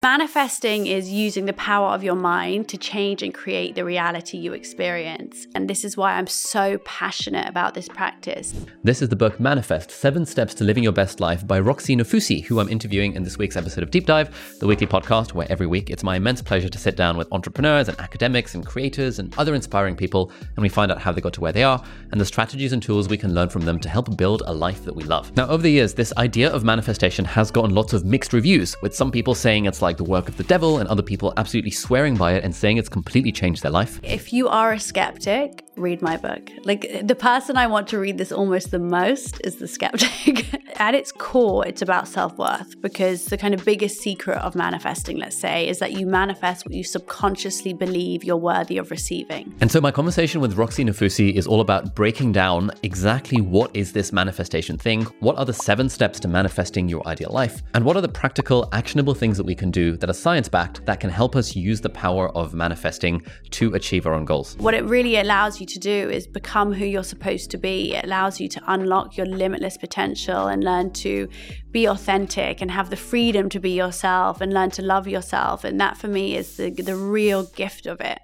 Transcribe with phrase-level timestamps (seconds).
[0.00, 4.52] Manifesting is using the power of your mind to change and create the reality you
[4.52, 5.48] experience.
[5.56, 8.54] And this is why I'm so passionate about this practice.
[8.84, 12.44] This is the book Manifest Seven Steps to Living Your Best Life by Roxie Nafousi,
[12.44, 15.66] who I'm interviewing in this week's episode of Deep Dive, the weekly podcast where every
[15.66, 19.36] week it's my immense pleasure to sit down with entrepreneurs and academics and creators and
[19.36, 22.20] other inspiring people, and we find out how they got to where they are and
[22.20, 24.94] the strategies and tools we can learn from them to help build a life that
[24.94, 25.36] we love.
[25.36, 28.94] Now, over the years, this idea of manifestation has gotten lots of mixed reviews, with
[28.94, 31.70] some people saying it's like like the work of the devil, and other people absolutely
[31.70, 33.98] swearing by it and saying it's completely changed their life.
[34.02, 36.50] If you are a skeptic, read my book.
[36.64, 40.46] Like the person I want to read this almost the most is the skeptic.
[40.76, 45.16] At its core, it's about self worth because the kind of biggest secret of manifesting,
[45.18, 49.54] let's say, is that you manifest what you subconsciously believe you're worthy of receiving.
[49.60, 53.92] And so, my conversation with Roxie Nafousi is all about breaking down exactly what is
[53.92, 57.96] this manifestation thing, what are the seven steps to manifesting your ideal life, and what
[57.96, 61.10] are the practical, actionable things that we can do that are science backed that can
[61.10, 64.56] help us use the power of manifesting to achieve our own goals.
[64.58, 67.94] What it really allows you to do is become who you're supposed to be.
[67.94, 71.28] It allows you to unlock your limitless potential and learn to
[71.70, 75.64] be authentic and have the freedom to be yourself and learn to love yourself.
[75.64, 78.18] And that for me is the, the real gift of it.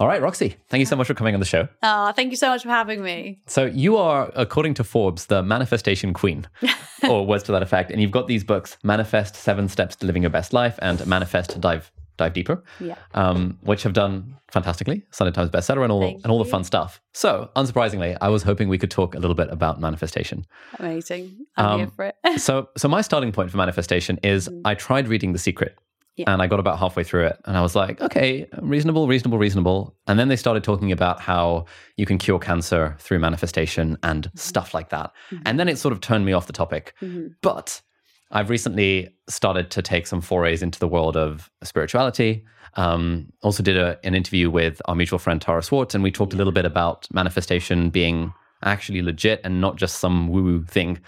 [0.00, 1.68] All right, Roxie, thank you so much for coming on the show.
[1.82, 3.40] Oh, thank you so much for having me.
[3.46, 6.48] So, you are, according to Forbes, the manifestation queen,
[7.08, 7.92] or words to that effect.
[7.92, 11.60] And you've got these books Manifest Seven Steps to Living Your Best Life and Manifest
[11.60, 12.96] Dive dive deeper, yeah.
[13.14, 16.44] um, which have done fantastically, Sunday Times bestseller, and all Thank and all you.
[16.44, 17.00] the fun stuff.
[17.12, 20.46] So, unsurprisingly, I was hoping we could talk a little bit about manifestation.
[20.78, 22.16] Amazing, I'm um, here for it.
[22.40, 24.60] so, so my starting point for manifestation is mm.
[24.64, 25.76] I tried reading The Secret.
[26.16, 26.32] Yeah.
[26.32, 29.96] And I got about halfway through it and I was like, okay, reasonable, reasonable, reasonable.
[30.06, 31.64] And then they started talking about how
[31.96, 34.38] you can cure cancer through manifestation and mm-hmm.
[34.38, 35.10] stuff like that.
[35.30, 35.42] Mm-hmm.
[35.46, 36.94] And then it sort of turned me off the topic.
[37.02, 37.28] Mm-hmm.
[37.42, 37.82] But
[38.30, 42.44] I've recently started to take some forays into the world of spirituality.
[42.76, 46.34] Um, also, did a, an interview with our mutual friend Tara Swart, and we talked
[46.34, 48.32] a little bit about manifestation being
[48.64, 50.98] actually legit and not just some woo woo thing.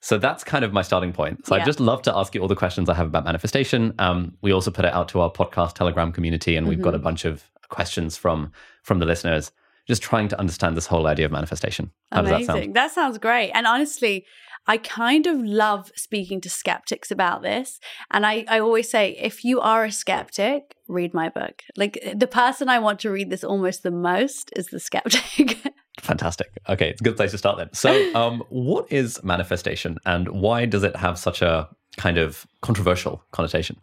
[0.00, 1.46] So that's kind of my starting point.
[1.46, 1.62] So yeah.
[1.62, 3.94] I'd just love to ask you all the questions I have about manifestation.
[3.98, 6.70] Um, we also put it out to our podcast Telegram community, and mm-hmm.
[6.76, 7.04] we've got a mm-hmm.
[7.04, 9.52] bunch of questions from from the listeners,
[9.86, 11.90] just trying to understand this whole idea of manifestation.
[12.12, 12.38] How Amazing.
[12.38, 12.74] does that sound?
[12.74, 13.50] That sounds great.
[13.50, 14.24] And honestly,
[14.68, 17.80] I kind of love speaking to skeptics about this.
[18.10, 21.62] And I, I always say, if you are a skeptic, read my book.
[21.76, 25.58] Like the person I want to read this almost the most is the skeptic.
[26.00, 26.48] Fantastic.
[26.68, 27.72] Okay, it's a good place to start then.
[27.72, 33.22] So, um, what is manifestation and why does it have such a kind of controversial
[33.32, 33.76] connotation?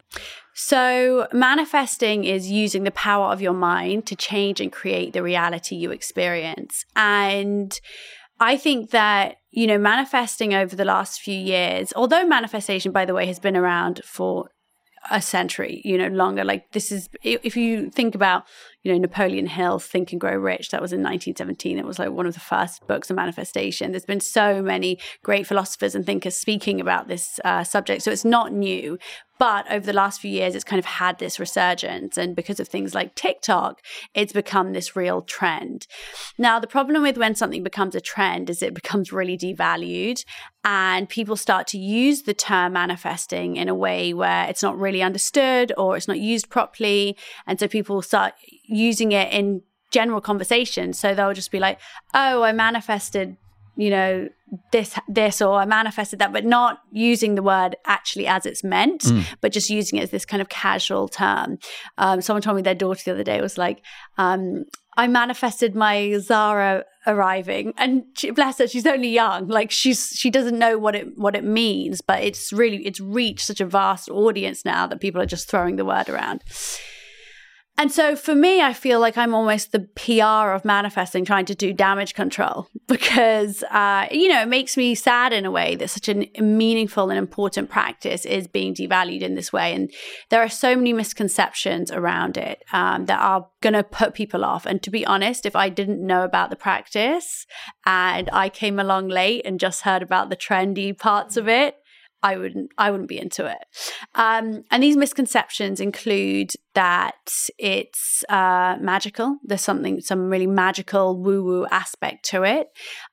[0.54, 5.76] So, manifesting is using the power of your mind to change and create the reality
[5.76, 6.84] you experience.
[6.94, 7.78] And
[8.40, 13.14] I think that, you know, manifesting over the last few years, although manifestation, by the
[13.14, 14.50] way, has been around for
[15.10, 16.44] a century, you know, longer.
[16.44, 18.44] Like this is, if you think about,
[18.86, 21.76] you know, Napoleon Hill, Think and Grow Rich, that was in 1917.
[21.76, 23.90] It was like one of the first books of manifestation.
[23.90, 28.02] There's been so many great philosophers and thinkers speaking about this uh, subject.
[28.02, 28.96] So it's not new,
[29.38, 32.16] but over the last few years, it's kind of had this resurgence.
[32.16, 33.82] And because of things like TikTok,
[34.14, 35.86] it's become this real trend.
[36.38, 40.24] Now, the problem with when something becomes a trend is it becomes really devalued
[40.64, 45.02] and people start to use the term manifesting in a way where it's not really
[45.02, 47.16] understood or it's not used properly.
[47.46, 50.92] And so people start using it in general conversation.
[50.92, 51.78] So they'll just be like,
[52.14, 53.36] oh, I manifested
[53.76, 54.28] you know
[54.72, 59.02] this this or i manifested that but not using the word actually as it's meant
[59.02, 59.24] mm.
[59.40, 61.58] but just using it as this kind of casual term
[61.98, 63.82] um, someone told me their daughter the other day was like
[64.18, 64.64] um,
[64.96, 70.30] i manifested my zara arriving and she, bless her she's only young like she's she
[70.30, 74.08] doesn't know what it what it means but it's really it's reached such a vast
[74.08, 76.42] audience now that people are just throwing the word around
[77.78, 81.54] and so for me, I feel like I'm almost the PR of manifesting, trying to
[81.54, 85.90] do damage control because, uh, you know, it makes me sad in a way that
[85.90, 89.74] such a meaningful and important practice is being devalued in this way.
[89.74, 89.92] And
[90.30, 94.64] there are so many misconceptions around it um, that are going to put people off.
[94.64, 97.46] And to be honest, if I didn't know about the practice
[97.84, 101.76] and I came along late and just heard about the trendy parts of it,
[102.26, 103.58] I wouldn't I wouldn't be into it.
[104.16, 109.38] Um, and these misconceptions include that it's uh, magical.
[109.44, 112.66] There's something some really magical woo woo aspect to it.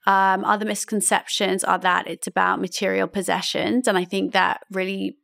[0.08, 5.18] Um, other misconceptions are that it's about material possessions, and I think that really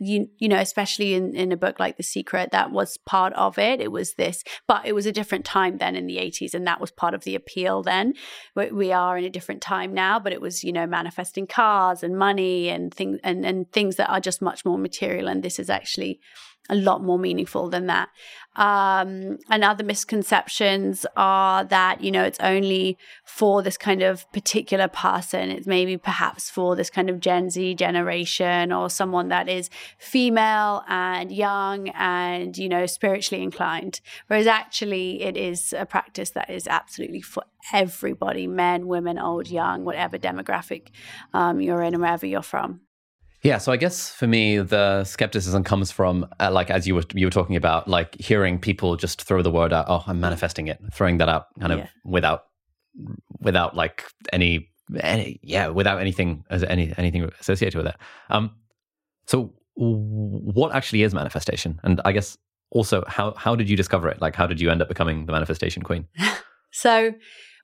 [0.00, 3.58] you you know especially in in a book like the secret that was part of
[3.58, 3.80] it.
[3.80, 6.80] It was this but it was a different time then in the 80s and that
[6.80, 8.14] was part of the appeal then.
[8.56, 12.16] We are in a different time now but it was you know manifesting cars and
[12.16, 15.68] money and things and and things that are just much more material and this is
[15.68, 16.20] actually
[16.68, 18.08] a lot more meaningful than that.
[18.56, 24.88] Um, and other misconceptions are that, you know, it's only for this kind of particular
[24.88, 25.50] person.
[25.50, 30.84] It's maybe perhaps for this kind of Gen Z generation or someone that is female
[30.88, 34.00] and young and, you know, spiritually inclined.
[34.26, 39.84] Whereas actually, it is a practice that is absolutely for everybody men, women, old, young,
[39.84, 40.88] whatever demographic
[41.32, 42.80] um, you're in and wherever you're from.
[43.42, 47.04] Yeah, so I guess for me, the skepticism comes from uh, like as you were
[47.14, 49.86] you were talking about, like hearing people just throw the word out.
[49.88, 51.88] Oh, I'm manifesting it, throwing that out, kind of yeah.
[52.04, 52.44] without
[53.40, 54.68] without like any,
[55.00, 57.96] any yeah, without anything as any anything associated with it.
[58.28, 58.50] Um,
[59.26, 61.80] so what actually is manifestation?
[61.82, 62.36] And I guess
[62.70, 64.20] also how how did you discover it?
[64.20, 66.08] Like how did you end up becoming the manifestation queen?
[66.72, 67.14] so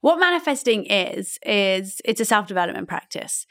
[0.00, 3.46] what manifesting is is it's a self development practice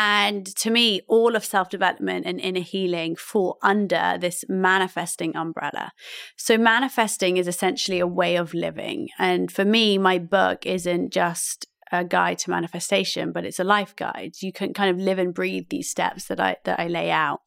[0.00, 5.90] and to me, all of self development and inner healing fall under this manifesting umbrella.
[6.36, 9.08] So, manifesting is essentially a way of living.
[9.18, 13.96] And for me, my book isn't just a guide to manifestation, but it's a life
[13.96, 14.34] guide.
[14.40, 17.40] You can kind of live and breathe these steps that I that I lay out.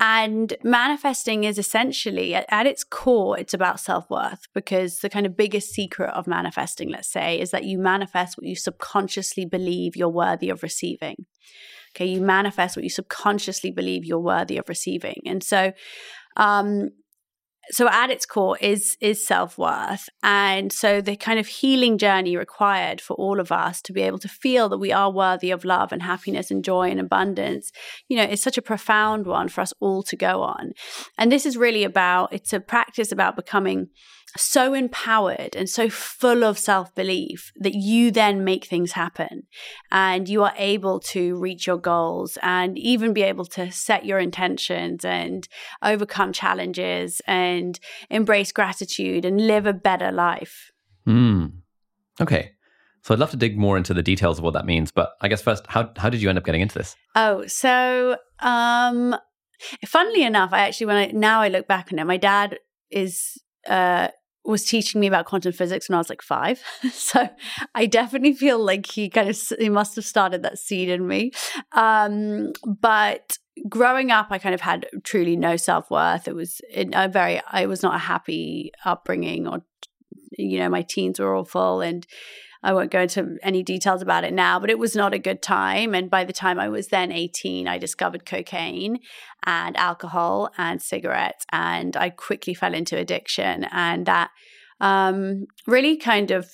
[0.00, 5.26] And manifesting is essentially, at, at, its core, it's about self worth because the kind
[5.26, 9.96] of biggest secret of manifesting, let's say, is that you manifest what you subconsciously believe
[9.96, 11.26] you're worthy of receiving.
[11.94, 15.20] Okay, you manifest what you subconsciously believe you're worthy of receiving.
[15.26, 15.72] And so,
[16.36, 16.90] um,
[17.70, 23.00] so at its core is is self-worth and so the kind of healing journey required
[23.00, 25.92] for all of us to be able to feel that we are worthy of love
[25.92, 27.72] and happiness and joy and abundance
[28.08, 30.72] you know it's such a profound one for us all to go on
[31.16, 33.88] and this is really about it's a practice about becoming
[34.36, 39.44] so empowered and so full of self belief that you then make things happen
[39.90, 44.18] and you are able to reach your goals and even be able to set your
[44.18, 45.48] intentions and
[45.82, 47.78] overcome challenges and
[48.10, 50.72] embrace gratitude and live a better life.
[51.06, 51.52] Mm.
[52.20, 52.52] Okay.
[53.02, 55.28] So I'd love to dig more into the details of what that means, but I
[55.28, 56.96] guess first, how how did you end up getting into this?
[57.14, 59.14] Oh, so um,
[59.84, 62.58] funnily enough, I actually when I now I look back on it, my dad
[62.90, 63.38] is
[63.68, 64.08] uh
[64.44, 66.62] was teaching me about quantum physics when I was like five.
[66.92, 67.28] so
[67.74, 71.32] I definitely feel like he kind of he must have started that seed in me.
[71.72, 73.38] Um, but
[73.68, 76.28] growing up, I kind of had truly no self worth.
[76.28, 79.62] It was a very I was not a happy upbringing, or
[80.36, 82.06] you know, my teens were awful, and
[82.64, 85.42] I won't go into any details about it now, but it was not a good
[85.42, 85.94] time.
[85.94, 89.00] And by the time I was then 18, I discovered cocaine
[89.44, 91.44] and alcohol and cigarettes.
[91.52, 93.64] And I quickly fell into addiction.
[93.70, 94.30] And that
[94.80, 96.50] um, really kind of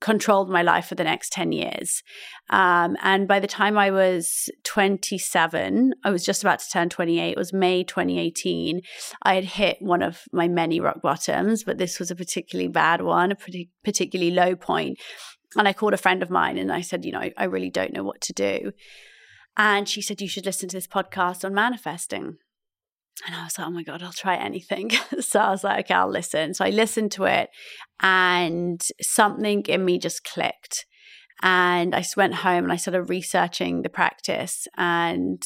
[0.00, 2.02] controlled my life for the next 10 years.
[2.50, 7.30] Um, and by the time I was 27, I was just about to turn 28,
[7.30, 8.80] it was May 2018.
[9.22, 13.02] I had hit one of my many rock bottoms, but this was a particularly bad
[13.02, 14.98] one, a pretty, particularly low point.
[15.56, 17.70] And I called a friend of mine and I said, you know, I, I really
[17.70, 18.72] don't know what to do.
[19.56, 22.36] And she said, you should listen to this podcast on manifesting.
[23.24, 24.90] And I was like, oh my God, I'll try anything.
[25.20, 26.52] so I was like, okay, I'll listen.
[26.54, 27.48] So I listened to it
[28.00, 30.84] and something in me just clicked.
[31.42, 35.42] And I just went home and I started researching the practice and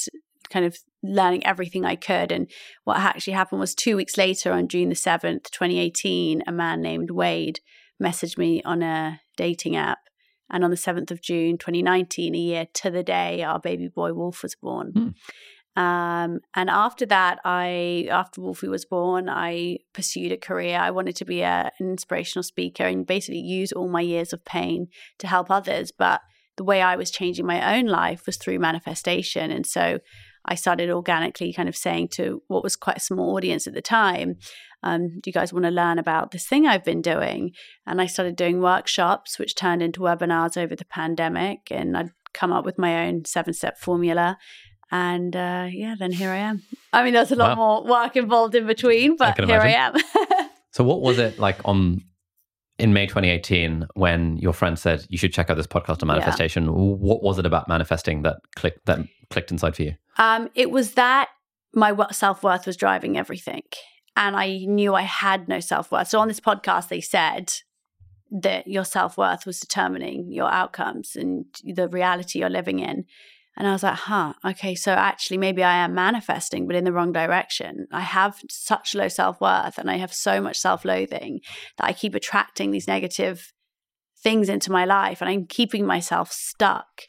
[0.50, 2.32] kind of learning everything I could.
[2.32, 2.50] And
[2.84, 7.10] what actually happened was two weeks later, on June the 7th, 2018, a man named
[7.10, 7.60] Wade
[8.02, 9.98] messaged me on a dating app.
[10.52, 14.12] And on the 7th of June, 2019, a year to the day, our baby boy
[14.12, 14.92] Wolf was born.
[14.92, 15.14] Mm.
[15.76, 20.78] Um, and after that, I after Wolfie was born, I pursued a career.
[20.78, 24.44] I wanted to be a, an inspirational speaker and basically use all my years of
[24.44, 25.92] pain to help others.
[25.92, 26.20] But
[26.56, 30.00] the way I was changing my own life was through manifestation, and so
[30.44, 33.82] I started organically kind of saying to what was quite a small audience at the
[33.82, 34.36] time,
[34.82, 37.52] um, do you guys want to learn about this thing I've been doing?
[37.86, 41.68] And I started doing workshops, which turned into webinars over the pandemic.
[41.70, 44.38] And I'd come up with my own seven step formula
[44.90, 46.62] and uh, yeah, then here I am.
[46.92, 47.82] I mean, there's a lot wow.
[47.82, 49.94] more work involved in between, but I here I am.
[50.73, 52.02] so, what was it like on
[52.78, 56.64] in May 2018 when your friend said you should check out this podcast on manifestation?
[56.64, 56.70] Yeah.
[56.70, 59.94] What was it about manifesting that clicked that clicked inside for you?
[60.18, 61.28] Um, it was that
[61.75, 63.62] my self worth was driving everything.
[64.16, 66.09] And I knew I had no self worth.
[66.09, 67.52] So on this podcast, they said
[68.30, 73.04] that your self worth was determining your outcomes and the reality you're living in.
[73.61, 76.95] And I was like, huh, okay, so actually maybe I am manifesting, but in the
[76.95, 77.88] wrong direction.
[77.93, 81.40] I have such low self worth and I have so much self loathing
[81.76, 83.52] that I keep attracting these negative
[84.23, 87.02] things into my life and I'm keeping myself stuck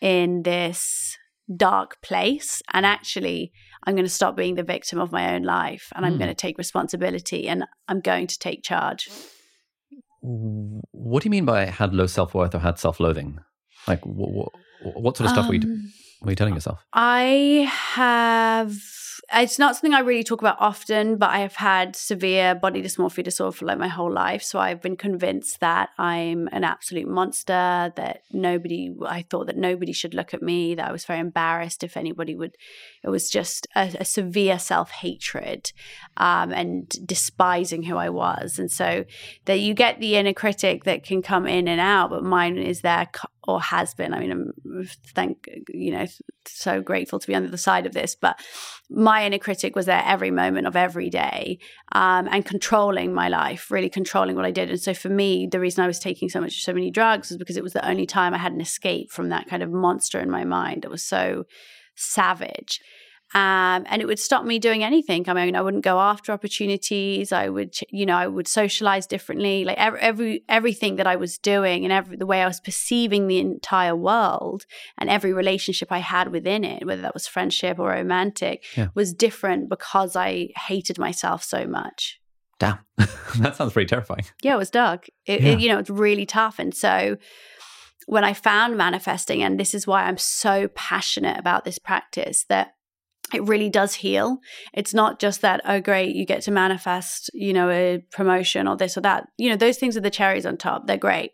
[0.00, 1.16] in this
[1.56, 2.62] dark place.
[2.72, 3.52] And actually,
[3.86, 6.18] I'm going to stop being the victim of my own life and I'm mm.
[6.18, 9.08] going to take responsibility and I'm going to take charge.
[10.20, 13.38] What do you mean by had low self worth or had self loathing?
[13.86, 15.80] Like, what, what, sort of stuff um, were, you,
[16.22, 16.84] were you telling yourself?
[16.92, 18.74] I have
[19.34, 23.24] it's not something I really talk about often, but I have had severe body dysmorphia
[23.24, 24.42] disorder for like my whole life.
[24.42, 29.92] So I've been convinced that I'm an absolute monster, that nobody, I thought that nobody
[29.92, 32.56] should look at me, that I was very embarrassed if anybody would.
[33.02, 35.72] It was just a, a severe self hatred
[36.16, 38.58] um, and despising who I was.
[38.58, 39.04] And so
[39.46, 42.82] that you get the inner critic that can come in and out, but mine is
[42.82, 43.08] there
[43.44, 44.14] or has been.
[44.14, 46.06] I mean, I'm thank you know
[46.46, 48.40] so grateful to be on the other side of this, but
[48.90, 51.58] my inner critic was there every moment of every day
[51.92, 54.70] um, and controlling my life, really controlling what I did.
[54.70, 57.38] And so for me, the reason I was taking so much so many drugs was
[57.38, 60.20] because it was the only time I had an escape from that kind of monster
[60.20, 61.44] in my mind that was so
[61.94, 62.80] savage.
[63.34, 65.26] Um, and it would stop me doing anything.
[65.28, 67.32] I mean, I wouldn't go after opportunities.
[67.32, 69.64] I would, you know, I would socialize differently.
[69.64, 73.26] Like every, every everything that I was doing and every the way I was perceiving
[73.26, 74.66] the entire world
[74.98, 78.88] and every relationship I had within it, whether that was friendship or romantic, yeah.
[78.94, 82.20] was different because I hated myself so much.
[82.58, 82.78] Damn,
[83.38, 84.24] that sounds pretty terrifying.
[84.42, 85.08] Yeah, it was dark.
[85.26, 85.48] It, yeah.
[85.52, 86.58] it, you know, it's really tough.
[86.58, 87.16] And so
[88.06, 92.74] when I found manifesting, and this is why I'm so passionate about this practice, that
[93.34, 94.38] it really does heal.
[94.72, 98.76] It's not just that, oh, great, you get to manifest, you know, a promotion or
[98.76, 99.24] this or that.
[99.38, 100.86] You know, those things are the cherries on top.
[100.86, 101.32] They're great.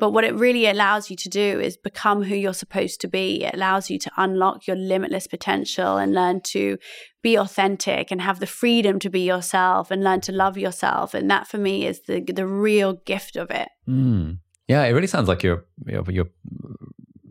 [0.00, 3.44] But what it really allows you to do is become who you're supposed to be.
[3.44, 6.78] It allows you to unlock your limitless potential and learn to
[7.22, 11.12] be authentic and have the freedom to be yourself and learn to love yourself.
[11.12, 13.68] And that for me is the the real gift of it.
[13.86, 14.38] Mm.
[14.68, 16.30] Yeah, it really sounds like you're you're, you're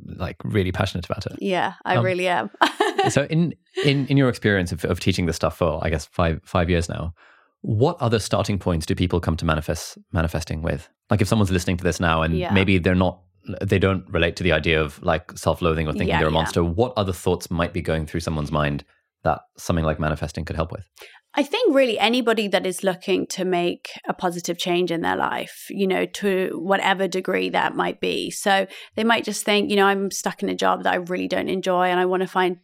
[0.06, 1.38] like really passionate about it.
[1.40, 2.52] Yeah, I um, really am.
[3.10, 3.54] so in
[3.86, 6.90] in in your experience of, of teaching this stuff for I guess five five years
[6.90, 7.14] now,
[7.62, 10.90] what other starting points do people come to manifest manifesting with?
[11.10, 12.54] Like if someone's listening to this now and yeah.
[12.54, 13.22] maybe they're not
[13.62, 16.62] they don't relate to the idea of like self-loathing or thinking yeah, they're a monster,
[16.62, 16.70] yeah.
[16.70, 18.84] what other thoughts might be going through someone's mind
[19.24, 20.88] that something like manifesting could help with?
[21.36, 25.68] I think really anybody that is looking to make a positive change in their life,
[25.70, 28.32] you know, to whatever degree that might be.
[28.32, 28.66] So
[28.96, 31.50] they might just think, you know, I'm stuck in a job that I really don't
[31.50, 32.58] enjoy and I want to find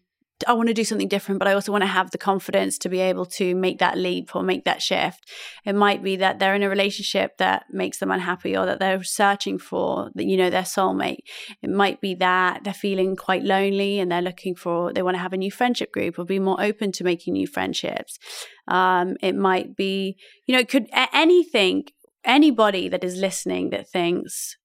[0.46, 2.90] I want to do something different, but I also want to have the confidence to
[2.90, 5.30] be able to make that leap or make that shift.
[5.66, 9.02] It might be that they're in a relationship that makes them unhappy or that they're
[9.02, 11.20] searching for, you know, their soulmate.
[11.62, 15.22] It might be that they're feeling quite lonely and they're looking for, they want to
[15.22, 18.20] have a new friendship group or be more open to making new friendships.
[18.68, 21.86] Um, it might be, you know, it could anything,
[22.26, 24.58] anybody that is listening that thinks,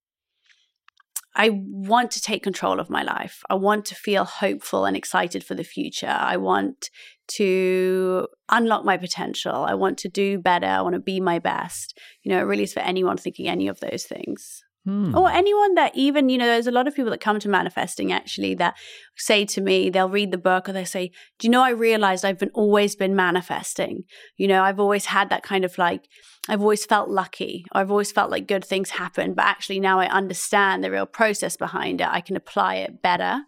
[1.34, 3.42] I want to take control of my life.
[3.48, 6.16] I want to feel hopeful and excited for the future.
[6.18, 6.90] I want
[7.28, 9.54] to unlock my potential.
[9.54, 10.66] I want to do better.
[10.66, 11.96] I want to be my best.
[12.22, 14.64] You know, it really is for anyone thinking any of those things.
[14.86, 15.14] Hmm.
[15.14, 18.12] Or anyone that even, you know, there's a lot of people that come to manifesting
[18.12, 18.74] actually that
[19.14, 22.24] say to me, they'll read the book or they say, Do you know, I realized
[22.24, 24.04] I've been always been manifesting.
[24.38, 26.08] You know, I've always had that kind of like,
[26.48, 27.66] I've always felt lucky.
[27.72, 31.58] I've always felt like good things happen, but actually now I understand the real process
[31.58, 32.08] behind it.
[32.10, 33.42] I can apply it better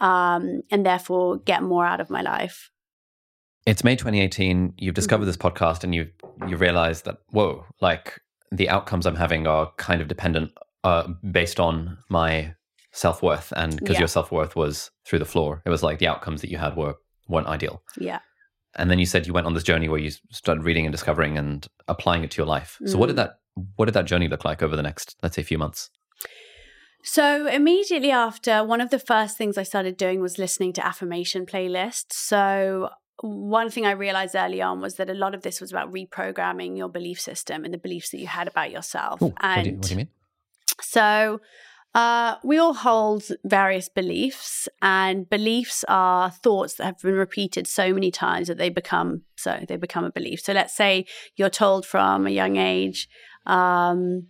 [0.00, 2.70] um, and therefore get more out of my life.
[3.66, 4.74] It's May 2018.
[4.78, 5.28] You've discovered mm-hmm.
[5.28, 6.08] this podcast and you
[6.48, 8.18] you realize that whoa, like
[8.50, 10.52] the outcomes I'm having are kind of dependent
[10.84, 12.54] uh, based on my
[12.92, 14.00] self worth, and because yeah.
[14.00, 16.76] your self worth was through the floor, it was like the outcomes that you had
[16.76, 16.94] were
[17.28, 17.82] weren't ideal.
[17.98, 18.20] Yeah.
[18.76, 21.36] And then you said you went on this journey where you started reading and discovering
[21.36, 22.78] and applying it to your life.
[22.86, 23.16] So what did mm.
[23.16, 23.38] that
[23.76, 25.90] what did that journey look like over the next let's say few months?
[27.02, 31.46] So immediately after, one of the first things I started doing was listening to affirmation
[31.46, 32.12] playlists.
[32.12, 32.90] So
[33.22, 36.76] one thing I realized early on was that a lot of this was about reprogramming
[36.76, 39.22] your belief system and the beliefs that you had about yourself.
[39.22, 40.08] Ooh, and what do you, what do you mean?
[40.82, 41.40] So,
[41.92, 47.92] uh, we all hold various beliefs, and beliefs are thoughts that have been repeated so
[47.92, 50.40] many times that they become so they become a belief.
[50.40, 51.06] So, let's say
[51.36, 53.08] you're told from a young age,
[53.46, 54.28] um,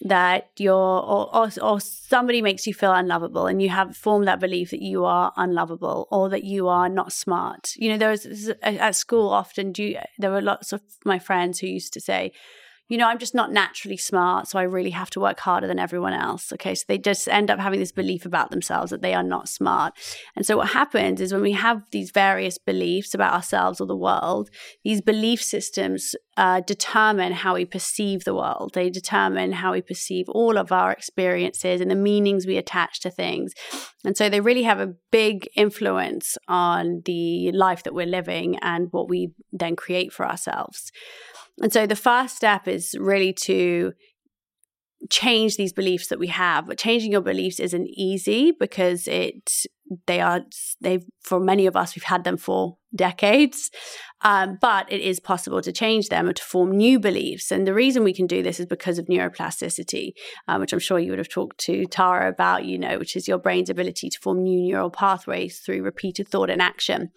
[0.00, 4.40] that you're or, or, or somebody makes you feel unlovable and you have formed that
[4.40, 8.50] belief that you are unlovable or that you are not smart you know there was
[8.62, 12.32] at school often do you, there were lots of my friends who used to say
[12.88, 15.78] you know, I'm just not naturally smart, so I really have to work harder than
[15.78, 16.52] everyone else.
[16.52, 16.74] Okay.
[16.74, 19.94] So they just end up having this belief about themselves that they are not smart.
[20.36, 23.96] And so what happens is when we have these various beliefs about ourselves or the
[23.96, 24.50] world,
[24.84, 28.72] these belief systems uh, determine how we perceive the world.
[28.74, 33.10] They determine how we perceive all of our experiences and the meanings we attach to
[33.10, 33.54] things.
[34.04, 38.88] And so they really have a big influence on the life that we're living and
[38.90, 40.92] what we then create for ourselves.
[41.60, 43.92] And so the first step is really to
[45.10, 46.66] change these beliefs that we have.
[46.66, 49.50] But changing your beliefs isn't easy because it
[50.06, 50.42] they are
[50.80, 53.70] they've for many of us we've had them for decades
[54.24, 57.52] um, but it is possible to change them or to form new beliefs.
[57.52, 60.12] And the reason we can do this is because of neuroplasticity,
[60.48, 63.28] um, which I'm sure you would have talked to Tara about, you know, which is
[63.28, 67.10] your brain's ability to form new neural pathways through repeated thought and action.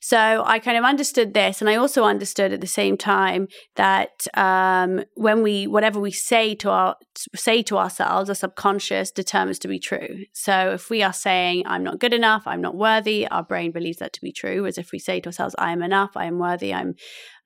[0.00, 1.60] So I kind of understood this.
[1.60, 6.56] And I also understood at the same time that um, when we, whatever we say
[6.56, 6.96] to our,
[7.36, 10.24] say to ourselves, our subconscious determines to be true.
[10.32, 13.98] So if we are saying, I'm not good enough, I'm not worthy, our brain believes
[13.98, 14.66] that to be true.
[14.66, 16.74] As if we say to ourselves, I am enough, I am worthy worthy.
[16.74, 16.94] I'm,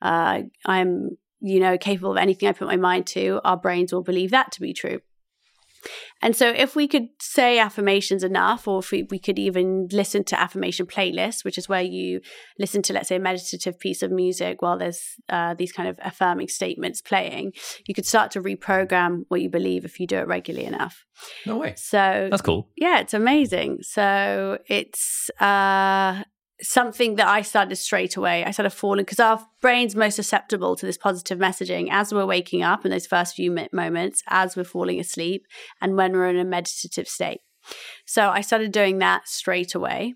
[0.01, 1.11] uh, I'm,
[1.41, 3.41] you know, capable of anything I put my mind to.
[3.45, 5.01] Our brains will believe that to be true.
[6.21, 10.23] And so, if we could say affirmations enough, or if we, we, could even listen
[10.25, 12.21] to affirmation playlists, which is where you
[12.57, 15.99] listen to, let's say, a meditative piece of music while there's uh, these kind of
[16.05, 17.51] affirming statements playing,
[17.89, 21.05] you could start to reprogram what you believe if you do it regularly enough.
[21.47, 21.75] No way.
[21.77, 22.69] So that's cool.
[22.77, 23.79] Yeah, it's amazing.
[23.81, 26.23] So it's uh,
[26.63, 28.45] something that I started straight away.
[28.45, 32.63] I started falling because our brain's most susceptible to this positive messaging as we're waking
[32.63, 35.47] up in those first few moments, as we're falling asleep,
[35.81, 37.41] and when we're in a meditative state.
[38.07, 40.15] So I started doing that straight away.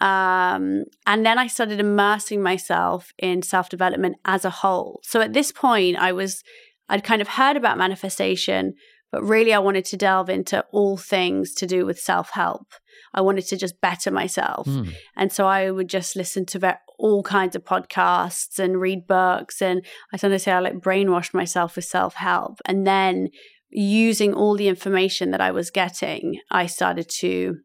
[0.00, 5.00] Um, and then I started immersing myself in self development as a whole.
[5.02, 6.42] So at this point, I was,
[6.88, 8.74] I'd kind of heard about manifestation,
[9.16, 12.66] but really I wanted to delve into all things to do with self help.
[13.14, 14.66] I wanted to just better myself.
[14.66, 14.92] Mm.
[15.16, 19.62] And so I would just listen to ve- all kinds of podcasts and read books.
[19.62, 22.60] And I sometimes say I like brainwashed myself with self help.
[22.66, 23.28] And then
[23.70, 27.56] using all the information that I was getting, I started to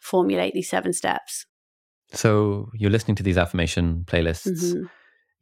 [0.00, 1.44] formulate these seven steps.
[2.12, 4.46] So you're listening to these affirmation playlists.
[4.46, 4.84] Mm-hmm.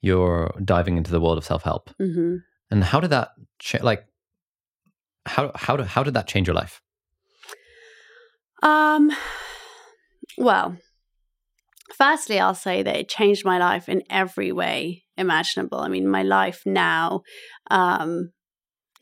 [0.01, 1.91] You're diving into the world of self help.
[2.01, 2.37] Mm-hmm.
[2.71, 4.07] And how did that cha- like?
[5.27, 6.81] How how did, how did that change your life?
[8.63, 9.11] Um,
[10.37, 10.77] well,
[11.97, 15.81] firstly, I'll say that it changed my life in every way imaginable.
[15.81, 17.23] I mean, my life now
[17.71, 18.33] um,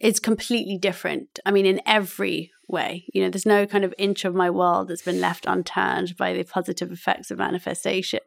[0.01, 1.41] is completely different.
[1.45, 3.07] I mean, in every way.
[3.13, 6.35] You know, there's no kind of inch of my world that's been left unturned by
[6.35, 8.21] the positive effects of manifestation.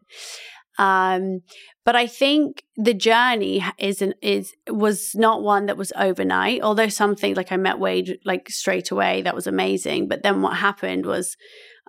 [0.77, 1.41] Um,
[1.83, 6.61] but I think the journey is an, is was not one that was overnight.
[6.61, 10.07] Although something like I met Wade like straight away, that was amazing.
[10.07, 11.35] But then what happened was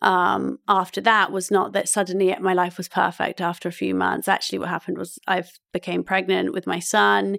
[0.01, 4.29] um, after that was not that suddenly my life was perfect after a few months.
[4.29, 7.37] Actually, what happened was I became pregnant with my son.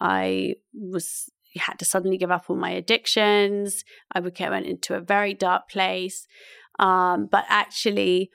[0.00, 3.84] I was had to suddenly give up all my addictions.
[4.12, 6.26] I became went into a very dark place.
[6.78, 8.30] Um, but actually,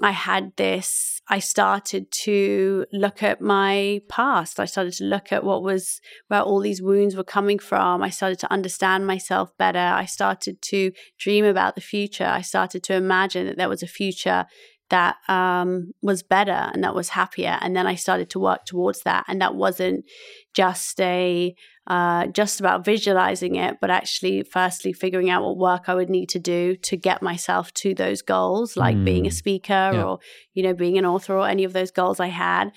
[0.00, 4.60] I had this, I started to look at my past.
[4.60, 8.02] I started to look at what was, where all these wounds were coming from.
[8.02, 9.78] I started to understand myself better.
[9.78, 12.26] I started to dream about the future.
[12.26, 14.44] I started to imagine that there was a future
[14.90, 17.58] that um, was better and that was happier.
[17.60, 19.24] And then I started to work towards that.
[19.28, 20.04] And that wasn't
[20.52, 21.54] just a,
[21.86, 26.28] uh, just about visualizing it, but actually, firstly, figuring out what work I would need
[26.30, 29.04] to do to get myself to those goals, like mm.
[29.04, 29.34] being a mm.
[29.34, 30.04] speaker yeah.
[30.04, 30.18] or,
[30.52, 32.72] you know, being an author or any of those goals I had.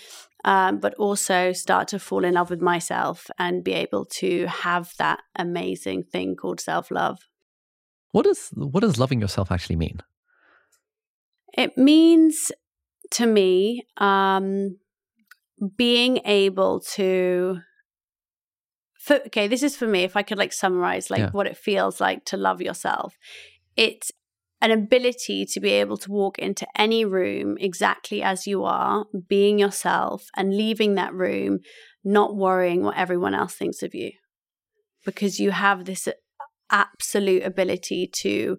[0.45, 4.93] Um, but also start to fall in love with myself and be able to have
[4.97, 7.19] that amazing thing called self love.
[8.11, 9.99] What does what does loving yourself actually mean?
[11.53, 12.51] It means
[13.11, 14.77] to me um,
[15.77, 17.59] being able to
[18.99, 20.03] for, okay, this is for me.
[20.03, 21.29] If I could like summarize like yeah.
[21.31, 23.15] what it feels like to love yourself,
[23.77, 24.11] it's
[24.59, 29.59] an ability to be able to walk into any room exactly as you are, being
[29.59, 31.59] yourself, and leaving that room
[32.03, 34.11] not worrying what everyone else thinks of you,
[35.05, 36.07] because you have this
[36.69, 38.57] absolute ability to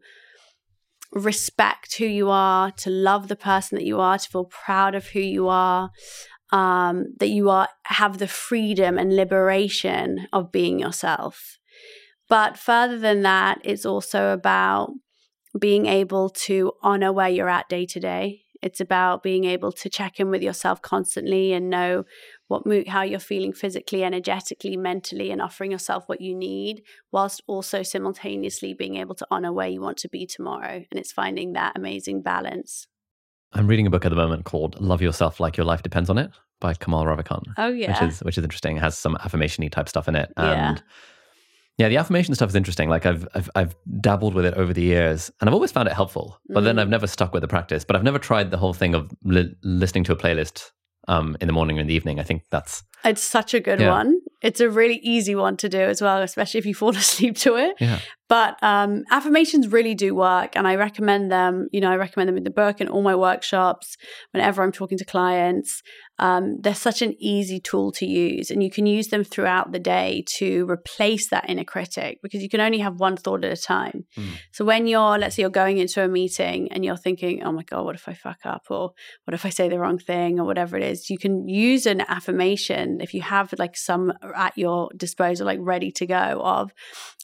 [1.13, 5.09] respect who you are, to love the person that you are, to feel proud of
[5.09, 5.91] who you are,
[6.51, 11.59] um, that you are have the freedom and liberation of being yourself.
[12.29, 14.91] But further than that, it's also about
[15.59, 18.43] being able to honor where you're at day to day.
[18.61, 22.05] It's about being able to check in with yourself constantly and know
[22.49, 26.83] what mood, how you're feeling physically, energetically, mentally, and offering yourself what you need,
[27.13, 30.85] whilst also simultaneously being able to honor where you want to be tomorrow.
[30.91, 32.87] And it's finding that amazing balance.
[33.53, 36.19] I'm reading a book at the moment called "Love Yourself Like Your Life Depends on
[36.19, 36.31] It"
[36.61, 37.45] by Kamal Ravikant.
[37.57, 38.77] Oh yeah, which is which is interesting.
[38.77, 40.83] It has some affirmationy type stuff in it, and yeah.
[41.79, 42.89] Yeah, the affirmation stuff is interesting.
[42.89, 45.95] Like I've, I've I've dabbled with it over the years, and I've always found it
[45.95, 46.41] helpful.
[46.49, 46.65] But mm.
[46.65, 47.85] then I've never stuck with the practice.
[47.85, 50.73] But I've never tried the whole thing of li- listening to a playlist
[51.09, 52.21] um, in the morning or in the evening.
[52.21, 53.91] I think that's it's such a good yeah.
[53.91, 54.21] one.
[54.43, 57.57] It's a really easy one to do as well, especially if you fall asleep to
[57.57, 57.77] it.
[57.81, 57.99] Yeah.
[58.29, 61.69] But um, affirmations really do work, and I recommend them.
[61.73, 63.97] You know, I recommend them in the book and all my workshops.
[64.33, 65.83] Whenever I'm talking to clients,
[66.19, 69.79] um, they're such an easy tool to use, and you can use them throughout the
[69.79, 73.61] day to replace that inner critic because you can only have one thought at a
[73.61, 74.05] time.
[74.17, 74.31] Mm.
[74.53, 77.63] So when you're, let's say, you're going into a meeting and you're thinking, "Oh my
[77.63, 78.93] god, what if I fuck up?" or
[79.25, 82.01] "What if I say the wrong thing?" or whatever it is, you can use an
[82.03, 86.41] affirmation if you have like some at your disposal, like ready to go.
[86.43, 86.73] Of,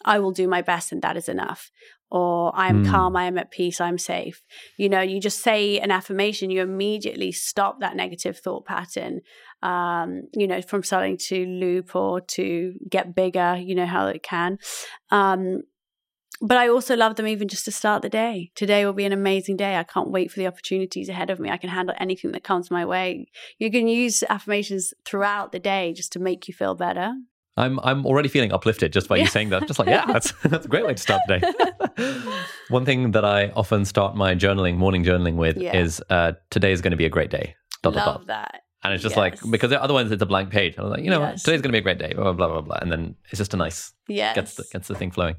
[0.04, 1.70] "I will do my best." and that is enough
[2.14, 2.90] or I am mm.
[2.92, 4.40] calm, I am at peace, I'm safe.
[4.79, 9.22] You know, you just say an affirmation, you immediately stop that negative thought pattern,
[9.64, 14.22] um, you know, from starting to loop or to get bigger, you know, how it
[14.22, 14.59] can.
[15.11, 15.62] Um,
[16.40, 18.53] but I also love them even just to start the day.
[18.55, 19.74] Today will be an amazing day.
[19.74, 21.50] I can't wait for the opportunities ahead of me.
[21.50, 23.27] I can handle anything that comes my way.
[23.59, 27.12] You can use affirmations throughout the day just to make you feel better.
[27.57, 29.67] I'm I'm already feeling uplifted just by you saying that.
[29.67, 32.33] Just like, yeah, that's that's a great way to start the day.
[32.69, 35.77] One thing that I often start my journaling, morning journaling with yeah.
[35.77, 37.55] is uh, today is going to be a great day.
[37.83, 38.62] Dot, Love dot, that.
[38.83, 39.19] And it's just yes.
[39.19, 40.75] like because otherwise it's a blank page.
[40.79, 41.43] I'm like, you know, yes.
[41.43, 42.12] today's going to be a great day.
[42.14, 43.93] Blah blah blah blah, and then it's just a nice.
[44.09, 44.35] Yeah.
[44.35, 45.37] Gets the, gets the thing flowing.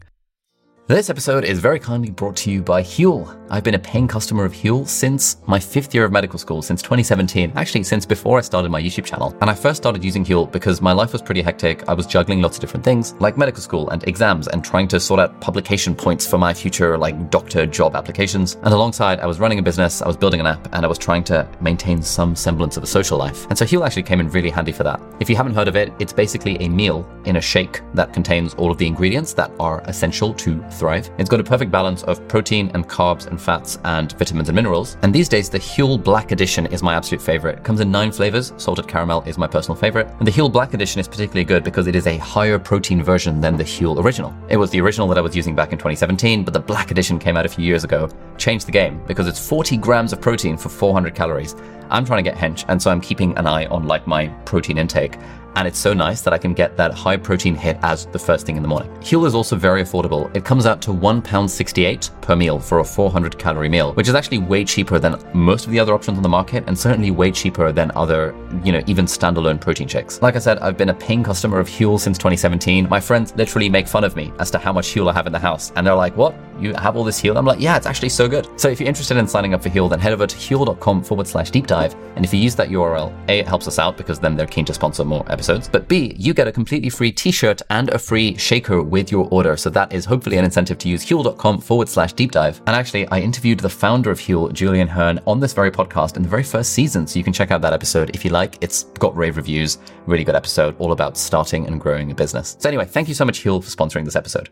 [0.87, 3.35] This episode is very kindly brought to you by Huel.
[3.49, 6.83] I've been a paying customer of Huel since my fifth year of medical school, since
[6.83, 9.35] 2017, actually, since before I started my YouTube channel.
[9.41, 11.87] And I first started using Huel because my life was pretty hectic.
[11.89, 14.99] I was juggling lots of different things, like medical school and exams, and trying to
[14.99, 18.53] sort out publication points for my future, like doctor job applications.
[18.61, 20.99] And alongside, I was running a business, I was building an app, and I was
[20.99, 23.47] trying to maintain some semblance of a social life.
[23.49, 25.01] And so Huel actually came in really handy for that.
[25.19, 28.53] If you haven't heard of it, it's basically a meal in a shake that contains
[28.53, 31.09] all of the ingredients that are essential to thrive.
[31.17, 34.97] It's got a perfect balance of protein and carbs and fats and vitamins and minerals.
[35.01, 37.59] And these days, the Huel Black Edition is my absolute favorite.
[37.59, 38.53] It comes in nine flavors.
[38.57, 40.07] Salted caramel is my personal favorite.
[40.19, 43.41] And the Huel Black Edition is particularly good because it is a higher protein version
[43.41, 44.33] than the Huel original.
[44.49, 47.17] It was the original that I was using back in 2017, but the Black Edition
[47.19, 50.57] came out a few years ago, changed the game because it's 40 grams of protein
[50.57, 51.55] for 400 calories.
[51.89, 54.77] I'm trying to get hench, and so I'm keeping an eye on like my protein
[54.77, 55.17] intake
[55.55, 58.45] and it's so nice that I can get that high protein hit as the first
[58.45, 58.89] thing in the morning.
[58.99, 60.33] Huel is also very affordable.
[60.35, 64.39] It comes out to £1.68 per meal for a 400 calorie meal, which is actually
[64.39, 67.71] way cheaper than most of the other options on the market and certainly way cheaper
[67.71, 70.21] than other, you know, even standalone protein shakes.
[70.21, 72.89] Like I said, I've been a paying customer of Huel since 2017.
[72.89, 75.33] My friends literally make fun of me as to how much Huel I have in
[75.33, 75.71] the house.
[75.75, 76.35] And they're like, what?
[76.59, 77.37] You have all this Huel?
[77.37, 78.47] I'm like, yeah, it's actually so good.
[78.59, 81.27] So if you're interested in signing up for Huel, then head over to huel.com forward
[81.27, 81.95] slash deep dive.
[82.15, 84.65] And if you use that URL, A, it helps us out because then they're keen
[84.65, 85.67] to sponsor more episodes.
[85.67, 89.57] But B, you get a completely free t-shirt and a free shaker with your order.
[89.57, 92.61] So that is hopefully an incentive to use huel.com forward slash deep dive.
[92.67, 96.23] And actually, I interviewed the founder of Huel, Julian Hearn, on this very podcast in
[96.23, 97.07] the very first season.
[97.07, 98.57] So you can check out that episode if you like.
[98.61, 102.55] It's got rave reviews, really good episode, all about starting and growing a business.
[102.59, 104.49] So anyway, thank you so much, Huel, for sponsoring this episode.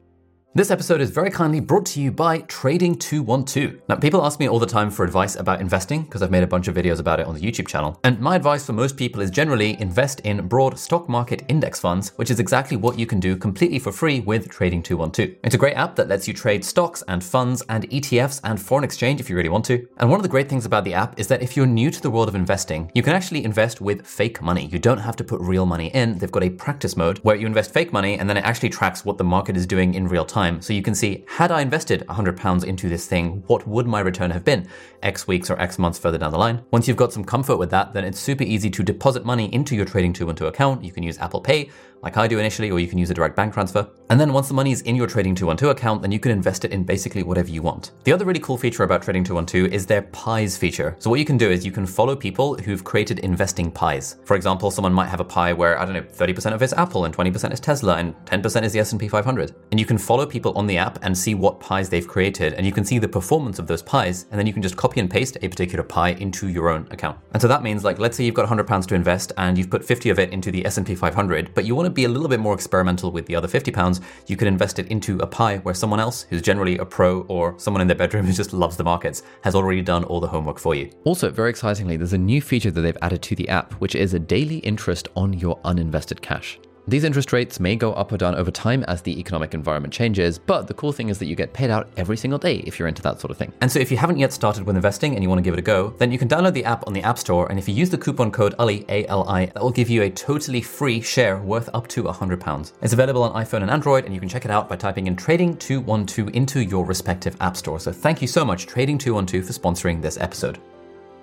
[0.55, 3.81] This episode is very kindly brought to you by Trading212.
[3.89, 6.47] Now, people ask me all the time for advice about investing because I've made a
[6.47, 7.99] bunch of videos about it on the YouTube channel.
[8.03, 12.09] And my advice for most people is generally invest in broad stock market index funds,
[12.17, 15.37] which is exactly what you can do completely for free with Trading212.
[15.43, 18.83] It's a great app that lets you trade stocks and funds and ETFs and foreign
[18.83, 19.87] exchange if you really want to.
[19.97, 21.99] And one of the great things about the app is that if you're new to
[21.99, 24.67] the world of investing, you can actually invest with fake money.
[24.67, 26.19] You don't have to put real money in.
[26.19, 29.03] They've got a practice mode where you invest fake money and then it actually tracks
[29.03, 30.61] what the market is doing in real time time.
[30.61, 34.31] So you can see, had I invested £100 into this thing, what would my return
[34.31, 34.67] have been
[35.01, 36.61] X weeks or X months further down the line?
[36.71, 39.75] Once you've got some comfort with that, then it's super easy to deposit money into
[39.75, 40.83] your Trading 212 account.
[40.83, 41.69] You can use Apple Pay
[42.03, 43.87] like I do initially, or you can use a direct bank transfer.
[44.09, 46.65] And then once the money is in your Trading 212 account, then you can invest
[46.65, 47.91] it in basically whatever you want.
[48.03, 50.95] The other really cool feature about Trading 212 is their pies feature.
[50.99, 54.17] So what you can do is you can follow people who've created investing pies.
[54.25, 57.05] For example, someone might have a pie where, I don't know, 30% of it's Apple
[57.05, 59.55] and 20% is Tesla and 10% is the S&P 500.
[59.71, 62.65] And you can follow people on the app and see what pies they've created and
[62.65, 65.09] you can see the performance of those pies and then you can just copy and
[65.09, 67.17] paste a particular pie into your own account.
[67.31, 69.69] And so that means like let's say you've got 100 pounds to invest and you've
[69.69, 72.09] put 50 of it into the S&P 500, but you want to to be a
[72.09, 75.27] little bit more experimental with the other 50 pounds, you could invest it into a
[75.27, 78.53] pie where someone else, who's generally a pro or someone in their bedroom who just
[78.53, 80.89] loves the markets, has already done all the homework for you.
[81.05, 84.13] Also, very excitingly, there's a new feature that they've added to the app, which is
[84.13, 86.59] a daily interest on your uninvested cash.
[86.85, 90.37] These interest rates may go up or down over time as the economic environment changes,
[90.37, 92.89] but the cool thing is that you get paid out every single day if you're
[92.89, 93.53] into that sort of thing.
[93.61, 95.59] And so if you haven't yet started with investing and you want to give it
[95.59, 97.73] a go, then you can download the app on the App Store, and if you
[97.73, 101.69] use the coupon code ALI, A-L-I, that will give you a totally free share worth
[101.73, 102.73] up to £100.
[102.81, 105.15] It's available on iPhone and Android, and you can check it out by typing in
[105.15, 107.79] Trading212 into your respective app store.
[107.79, 110.59] So thank you so much, Trading212, for sponsoring this episode.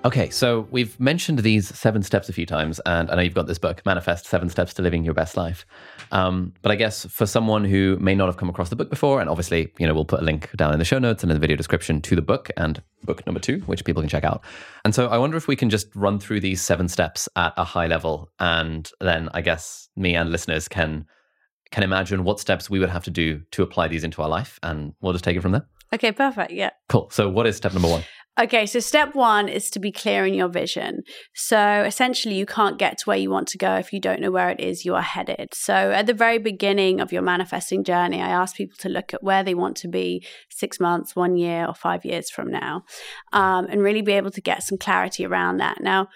[0.03, 3.47] Okay, so we've mentioned these seven steps a few times, and I know you've got
[3.47, 5.67] this book, Manifest Seven Steps to Living Your Best Life.
[6.11, 9.21] Um, but I guess for someone who may not have come across the book before,
[9.21, 11.37] and obviously, you know, we'll put a link down in the show notes and in
[11.37, 14.43] the video description to the book and book number two, which people can check out.
[14.87, 17.65] And so I wonder if we can just run through these seven steps at a
[17.65, 21.05] high level, and then I guess me and listeners can
[21.73, 24.59] can imagine what steps we would have to do to apply these into our life,
[24.63, 25.67] and we'll just take it from there.
[25.93, 26.53] Okay, perfect.
[26.53, 26.71] Yeah.
[26.89, 27.11] Cool.
[27.11, 28.03] So, what is step number one?
[28.39, 31.03] Okay, so step one is to be clear in your vision.
[31.35, 34.31] So essentially, you can't get to where you want to go if you don't know
[34.31, 35.49] where it is you are headed.
[35.53, 39.23] So at the very beginning of your manifesting journey, I ask people to look at
[39.23, 42.85] where they want to be six months, one year, or five years from now,
[43.33, 45.83] um, and really be able to get some clarity around that.
[45.83, 46.09] Now,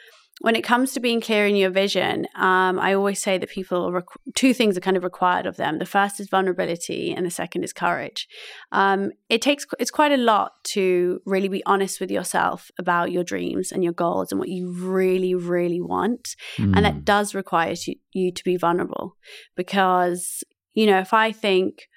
[0.45, 3.91] when it comes to being clear in your vision, um, I always say that people
[3.91, 4.05] rec-
[4.35, 5.79] two things are kind of required of them.
[5.79, 8.29] The first is vulnerability, and the second is courage.
[8.71, 13.25] Um, it takes it's quite a lot to really be honest with yourself about your
[13.25, 16.77] dreams and your goals and what you really, really want, mm.
[16.77, 17.01] and that hmm.
[17.05, 19.17] does require you, you to be vulnerable
[19.57, 21.89] because you know if I think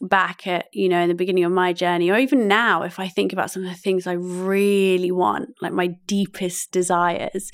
[0.00, 3.08] back at you know in the beginning of my journey or even now if i
[3.08, 7.50] think about some of the things i really want like my deepest desires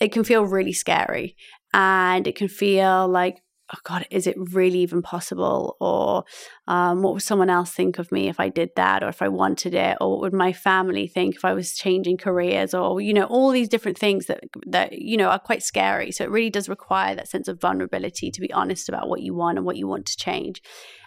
[0.00, 1.36] it can feel really scary.
[1.74, 3.42] And it can feel like
[3.74, 5.76] oh god is it really even possible?
[5.80, 6.24] Or
[6.66, 9.28] um, what would someone else think of me if i did that or if i
[9.28, 9.96] wanted it?
[10.00, 12.74] Or what would my family think if i was changing careers?
[12.74, 16.12] Or you know all these different things that that you know are quite scary.
[16.12, 19.34] So it really does require that sense of vulnerability to be honest about what you
[19.34, 20.62] want and what you want to change.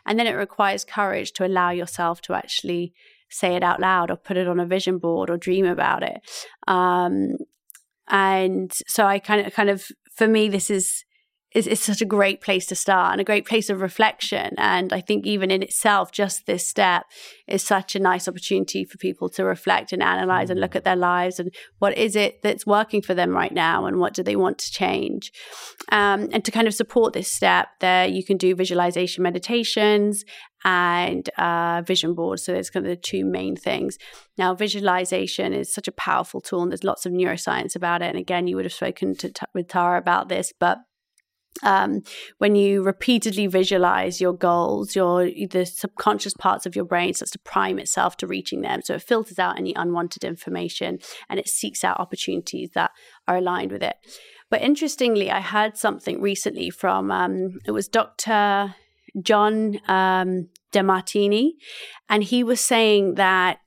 [0.06, 2.94] And then it requires courage to allow yourself to actually
[3.32, 6.20] say it out loud or put it on a vision board or dream about it.
[6.68, 7.38] Um,
[8.08, 11.06] and so I kind of, kind of, for me, this is
[11.54, 14.54] is, is such a great place to start and a great place of reflection.
[14.58, 17.06] And I think even in itself, just this step
[17.48, 20.96] is such a nice opportunity for people to reflect and analyze and look at their
[20.96, 24.36] lives and what is it that's working for them right now and what do they
[24.36, 25.32] want to change.
[25.92, 30.24] Um, and to kind of support this step, there you can do visualization meditations
[30.64, 32.46] and uh, vision boards.
[32.46, 33.98] So there's kind of the two main things.
[34.38, 38.10] Now, visualization is such a powerful tool, and there's lots of neuroscience about it.
[38.10, 40.80] And again, you would have spoken to, with Tara about this, but
[41.64, 42.04] um,
[42.38, 47.40] when you repeatedly visualize your goals, your the subconscious parts of your brain starts to
[47.40, 48.82] prime itself to reaching them.
[48.84, 52.92] So it filters out any unwanted information and it seeks out opportunities that
[53.28, 53.96] are aligned with it.
[54.50, 58.76] But interestingly, I heard something recently from um, it was Dr.
[59.22, 61.52] John um, Demartini,
[62.10, 63.60] and he was saying that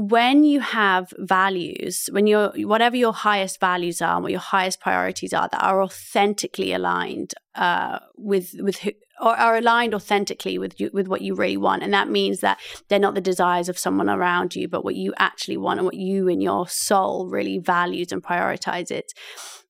[0.00, 5.34] when you have values, when you're whatever your highest values are, what your highest priorities
[5.34, 10.88] are, that are authentically aligned uh, with with who, or are aligned authentically with you
[10.94, 12.58] with what you really want, and that means that
[12.88, 15.96] they're not the desires of someone around you, but what you actually want and what
[15.96, 19.12] you in your soul really values and prioritizes It,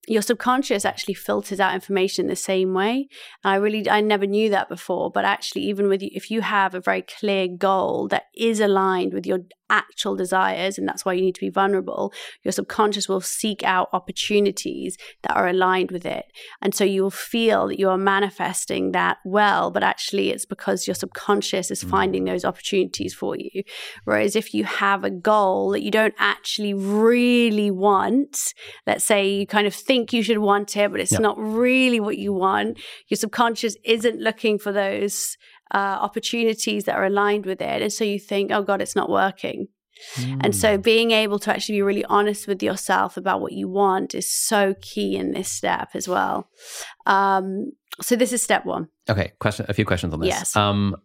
[0.07, 3.07] your subconscious actually filters out information the same way.
[3.43, 6.41] And I really, I never knew that before, but actually, even with you, if you
[6.41, 11.13] have a very clear goal that is aligned with your actual desires, and that's why
[11.13, 16.05] you need to be vulnerable, your subconscious will seek out opportunities that are aligned with
[16.05, 16.25] it.
[16.61, 20.95] And so you'll feel that you are manifesting that well, but actually it's because your
[20.95, 21.89] subconscious is mm.
[21.89, 23.63] finding those opportunities for you.
[24.03, 28.53] Whereas if you have a goal that you don't actually really want,
[28.85, 32.17] let's say you kind of think you should want it, but it's not really what
[32.17, 35.37] you want, your subconscious isn't looking for those
[35.73, 37.81] uh, opportunities that are aligned with it.
[37.81, 39.67] And so you think, oh God, it's not working.
[40.15, 40.41] Mm.
[40.43, 40.81] And so hmm.
[40.81, 44.73] being able to actually be really honest with yourself about what you want is so
[44.81, 46.49] key in this step as well.
[47.05, 48.87] Um, so this is step one.
[49.09, 49.65] Okay, question.
[49.69, 50.29] A few questions on this.
[50.29, 50.55] Yes.
[50.55, 50.95] Um,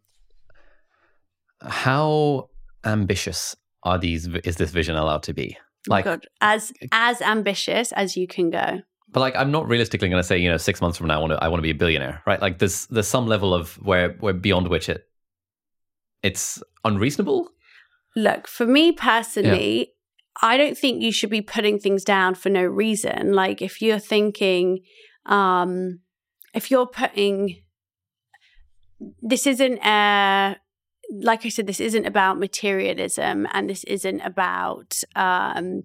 [1.61, 2.49] how
[2.85, 4.27] ambitious are these?
[4.45, 5.59] Is this vision allowed to be?
[5.89, 8.81] Like, oh as as ambitious as you can go
[9.17, 11.19] but like I'm not realistically going to say you know six months from now I
[11.21, 12.39] want to I want to be a billionaire, right?
[12.39, 15.09] Like there's there's some level of where where beyond which it
[16.23, 17.49] it's unreasonable.
[18.15, 19.85] Look, for me personally, yeah.
[20.43, 23.33] I don't think you should be putting things down for no reason.
[23.33, 24.81] Like if you're thinking,
[25.25, 26.01] um,
[26.53, 27.63] if you're putting
[29.23, 30.57] this isn't a
[31.23, 35.85] like I said, this isn't about materialism and this isn't about um,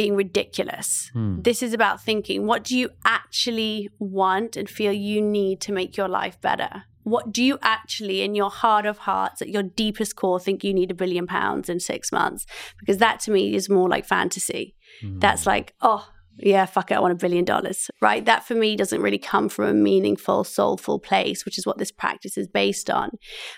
[0.00, 1.10] being ridiculous.
[1.12, 1.42] Hmm.
[1.42, 5.94] This is about thinking what do you actually want and feel you need to make
[5.98, 6.84] your life better?
[7.02, 10.72] What do you actually, in your heart of hearts, at your deepest core, think you
[10.72, 12.46] need a billion pounds in six months?
[12.78, 14.74] Because that to me is more like fantasy.
[15.02, 16.08] That's like, oh,
[16.42, 18.24] yeah, fuck it, I want a billion dollars, right?
[18.24, 21.92] That for me doesn't really come from a meaningful, soulful place, which is what this
[21.92, 23.10] practice is based on.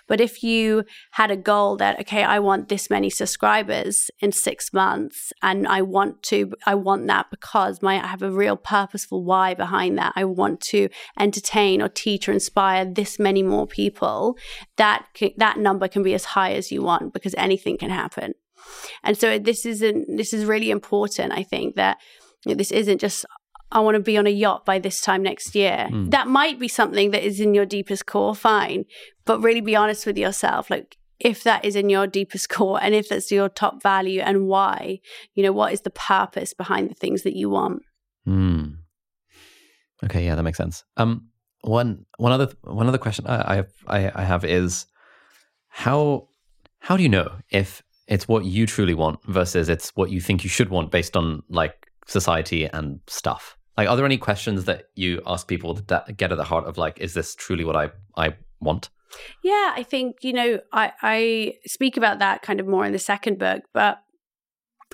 [0.09, 4.73] But if you had a goal that, okay, I want this many subscribers in six
[4.73, 9.25] months, and I want to, I want that because my, I have a real purposeful
[9.25, 10.13] why behind that.
[10.17, 14.37] I want to entertain or teach or inspire this many more people.
[14.77, 18.35] That that number can be as high as you want because anything can happen.
[19.03, 21.33] And so this isn't this is really important.
[21.33, 21.99] I think that
[22.45, 23.25] this isn't just
[23.71, 25.89] I want to be on a yacht by this time next year.
[25.91, 26.11] Mm.
[26.11, 28.85] That might be something that is in your deepest core, fine.
[29.25, 30.71] But really be honest with yourself.
[30.71, 34.47] Like if that is in your deepest core and if that's your top value and
[34.47, 35.01] why,
[35.35, 37.83] you know, what is the purpose behind the things that you want?
[38.25, 38.65] Hmm.
[40.05, 40.85] Okay, yeah, that makes sense.
[40.97, 41.29] Um,
[41.63, 44.87] one one other one other question I I have, I, I have is
[45.69, 46.29] how
[46.81, 50.43] how do you know if it's what you truly want versus it's what you think
[50.43, 53.57] you should want based on like society and stuff?
[53.77, 56.77] Like, are there any questions that you ask people that get at the heart of
[56.77, 58.91] like, is this truly what I I want?
[59.43, 62.99] Yeah, I think, you know, I, I speak about that kind of more in the
[62.99, 63.99] second book, but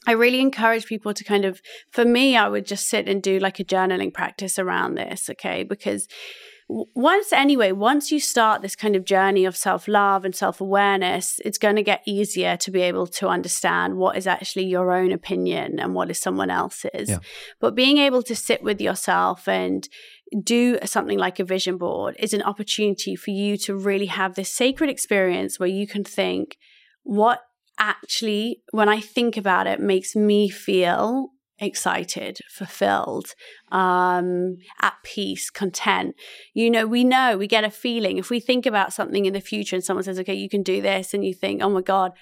[0.06, 1.60] I really encourage people to kind of,
[1.92, 5.64] for me, I would just sit and do like a journaling practice around this, okay?
[5.64, 6.08] Because
[6.68, 11.40] once, anyway, once you start this kind of journey of self love and self awareness,
[11.44, 15.10] it's going to get easier to be able to understand what is actually your own
[15.10, 17.08] opinion and what is someone else's.
[17.08, 17.20] Yeah.
[17.58, 19.88] But being able to sit with yourself and
[20.44, 24.52] do something like a vision board is an opportunity for you to really have this
[24.52, 26.58] sacred experience where you can think,
[27.02, 27.40] what
[27.78, 33.34] actually, when I think about it, makes me feel excited, fulfilled,
[33.72, 36.14] um, at peace, content.
[36.54, 38.18] You know, we know, we get a feeling.
[38.18, 40.80] If we think about something in the future and someone says, okay, you can do
[40.80, 42.12] this, and you think, oh my God,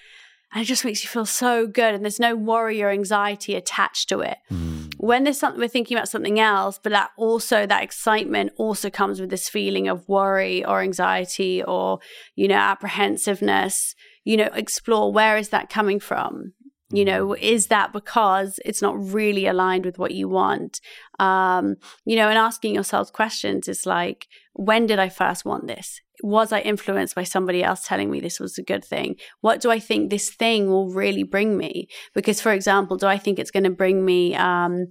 [0.53, 4.09] and it just makes you feel so good, and there's no worry or anxiety attached
[4.09, 4.85] to it Hmm.
[4.97, 9.21] when there's something we're thinking about something else, but that also that excitement also comes
[9.21, 11.99] with this feeling of worry or anxiety or
[12.37, 13.95] you know apprehensiveness.
[14.25, 16.53] You know, explore where is that coming from.
[16.91, 20.81] You know, is that because it's not really aligned with what you want?
[21.19, 26.01] Um, you know, and asking yourself questions is like, when did I first want this?
[26.23, 29.17] Was I influenced by somebody else telling me this was a good thing?
[29.41, 31.89] What do I think this thing will really bring me?
[32.15, 34.87] Because, for example, do I think it's going to bring me, um,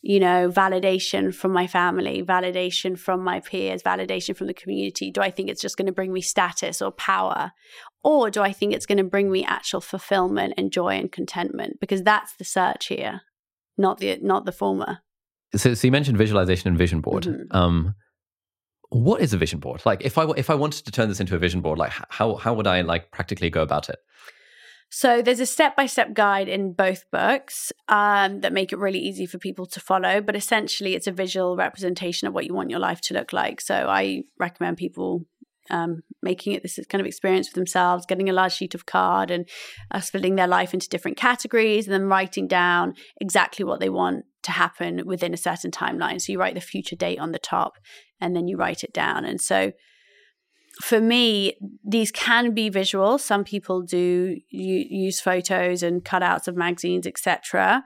[0.00, 5.10] you know, validation from my family, validation from my peers, validation from the community?
[5.10, 7.52] Do I think it's just going to bring me status or power?
[8.04, 11.80] Or do I think it's going to bring me actual fulfillment and joy and contentment?
[11.80, 13.22] Because that's the search here,
[13.76, 15.00] not the not the former.
[15.56, 17.24] So, so you mentioned visualization and vision board.
[17.24, 17.46] Mhm.
[17.50, 17.94] Um,
[18.90, 19.82] what is a vision board?
[19.84, 22.36] Like, if I if I wanted to turn this into a vision board, like how
[22.36, 23.98] how would I like practically go about it?
[24.90, 28.98] So there's a step by step guide in both books um, that make it really
[28.98, 30.20] easy for people to follow.
[30.20, 33.60] But essentially, it's a visual representation of what you want your life to look like.
[33.60, 35.26] So I recommend people
[35.70, 39.30] um, making it this kind of experience for themselves, getting a large sheet of card
[39.30, 39.48] and
[39.90, 44.24] uh, splitting their life into different categories, and then writing down exactly what they want
[44.42, 46.20] to happen within a certain timeline.
[46.20, 47.74] So you write the future date on the top,
[48.20, 49.26] and then you write it down.
[49.26, 49.72] And so
[50.80, 53.18] for me, these can be visual.
[53.18, 57.84] Some people do use photos and cutouts of magazines, etc.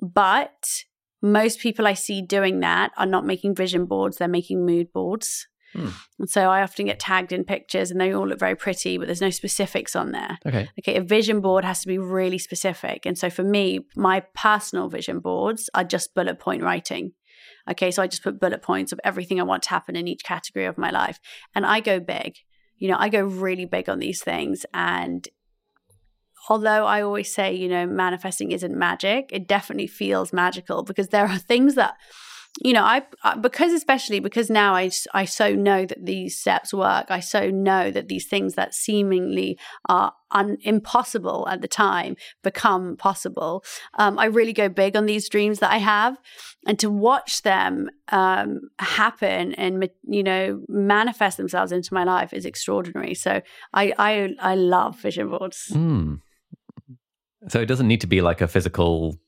[0.00, 0.84] But
[1.22, 5.46] most people I see doing that are not making vision boards; they're making mood boards.
[5.72, 5.88] Hmm.
[6.20, 9.06] And so I often get tagged in pictures, and they all look very pretty, but
[9.06, 10.38] there's no specifics on there.
[10.46, 10.68] Okay.
[10.78, 13.06] Okay, a vision board has to be really specific.
[13.06, 17.12] And so for me, my personal vision boards are just bullet point writing.
[17.70, 20.24] Okay, so I just put bullet points of everything I want to happen in each
[20.24, 21.18] category of my life.
[21.54, 22.36] And I go big.
[22.76, 24.66] You know, I go really big on these things.
[24.74, 25.26] And
[26.48, 31.26] although I always say, you know, manifesting isn't magic, it definitely feels magical because there
[31.26, 31.94] are things that
[32.62, 33.02] you know, I,
[33.40, 37.06] because especially because now I, I so know that these steps work.
[37.08, 42.96] I so know that these things that seemingly are un, impossible at the time become
[42.96, 43.64] possible.
[43.94, 46.16] Um, I really go big on these dreams that I have,
[46.64, 52.46] and to watch them um, happen and you know manifest themselves into my life is
[52.46, 53.14] extraordinary.
[53.14, 53.42] So
[53.72, 55.70] I I I love vision boards.
[55.72, 56.14] Hmm.
[57.48, 59.18] So it doesn't need to be like a physical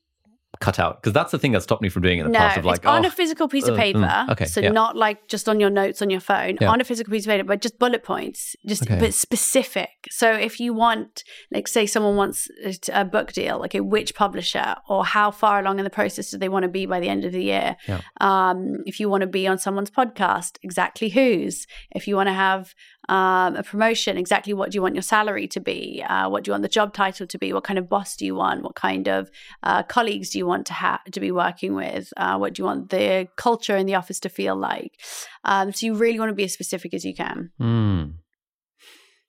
[0.59, 2.39] cut out because that's the thing that stopped me from doing it in the no,
[2.39, 4.25] past of like it's on oh, a physical piece of uh, mm, paper.
[4.31, 4.71] okay, so yeah.
[4.71, 6.69] not like just on your notes on your phone, Yeah.
[6.69, 8.99] on a physical piece of paper, but just bullet points, just Okay.
[8.99, 9.89] but specific.
[10.09, 14.75] So if you want, like, say someone wants a- a book deal, okay, which publisher
[14.89, 17.25] or how far along in the process do they want to be by the end
[17.25, 17.75] of the year?
[17.87, 18.01] Yeah.
[18.19, 21.67] Um, if you want to be on someone's podcast, exactly whose?
[21.91, 22.73] If you want to have
[23.09, 26.03] um, a promotion, exactly what do you want your salary to be?
[26.07, 27.53] Uh, what do you want the job title to be?
[27.53, 28.63] What kind of boss do you want?
[28.63, 29.31] What kind of
[29.63, 32.11] uh, colleagues do you want to have to be working with?
[32.17, 34.99] Uh, what do you want the culture in the office to feel like?
[35.43, 37.51] Um, so you really want to be as specific as you can.
[37.61, 38.13] Mm.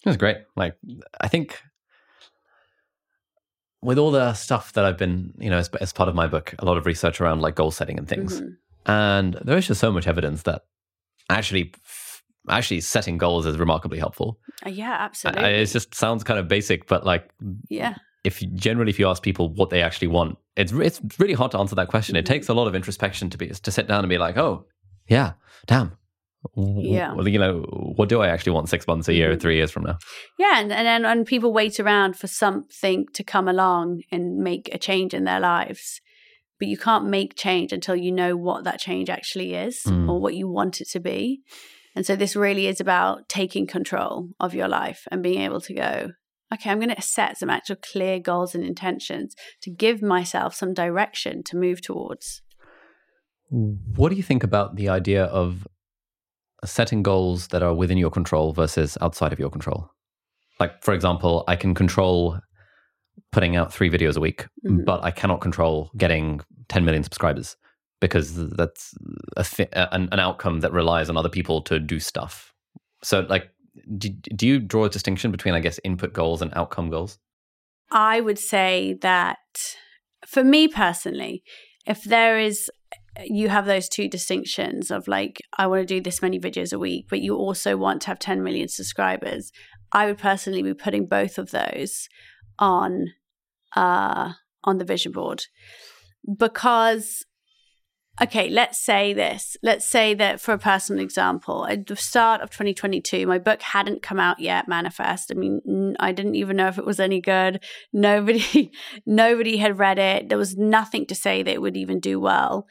[0.04, 0.38] That's great.
[0.56, 0.76] Like,
[1.20, 1.60] I think
[3.82, 6.54] with all the stuff that I've been, you know, as, as part of my book,
[6.58, 8.56] a lot of research around like goal setting and things, Mhm.
[8.86, 10.62] and there is just so much evidence that
[11.30, 11.72] actually,
[12.50, 14.38] actually setting goals is remarkably helpful.
[14.66, 15.44] Uh, yeah, absolutely.
[15.44, 17.30] It just sounds kind of basic, but like,
[17.68, 17.94] yeah,
[18.24, 21.50] if you- generally if you ask people what they actually want, it's it's really hard
[21.52, 22.16] to answer that question.
[22.16, 22.28] It Mhm.
[22.28, 24.66] takes a lot of introspection to be to sit down and be like, oh,
[25.08, 25.32] yeah,
[25.66, 25.92] damn.
[26.56, 27.14] Yeah.
[27.14, 27.62] Well, you know,
[27.96, 29.40] what do I actually want six months, a year, Mhm.
[29.40, 29.98] three years from now?
[30.38, 34.78] yeah, and and and people wait around for something to come along and make a
[34.78, 36.00] change in their lives.
[36.58, 40.08] But you can't make change until you know what that change actually is Mm.
[40.08, 41.42] or what you want it to be.
[41.94, 45.74] And so this really is about taking control of your life and being able to
[45.74, 46.10] go,
[46.52, 50.74] okay, I'm going to set some actual clear goals and intentions to give myself some
[50.74, 52.42] direction to move towards.
[53.50, 55.66] What do you think about the idea of
[56.64, 59.90] setting goals that are within your control versus outside of your control?
[60.60, 62.38] Like, for example, I can control
[63.32, 64.84] putting out three videos a week, Mhm.
[64.84, 67.56] but I cannot control getting 10 million subscribers
[68.00, 68.94] because that's
[69.36, 72.52] a thi- an, an outcome that relies on other people to do stuff.
[73.02, 73.50] So, like,
[73.96, 77.18] do, do you draw a distinction between, I guess, input goals and outcome goals?
[77.90, 79.38] I would say that
[80.26, 81.42] for me personally,
[81.86, 82.70] if there is,
[83.24, 86.78] you have those two distinctions of like, I want to do this many videos a
[86.78, 89.52] week, but you also want to have 10 million subscribers.
[89.92, 92.08] I would personally be putting both of those
[92.58, 93.06] on,
[93.74, 94.32] uh,
[94.64, 95.44] on the vision board
[96.36, 97.24] because
[98.22, 99.56] okay, let's say this.
[99.62, 104.02] Let's say that for a personal example, at the start of 2022, my book hadn't
[104.02, 105.30] come out yet, Manifest.
[105.30, 107.62] I mean, I didn't even know if it was any good.
[107.92, 108.70] Nobody,
[109.06, 110.28] nobody had read it.
[110.28, 112.66] There was nothing to say that it would even do well.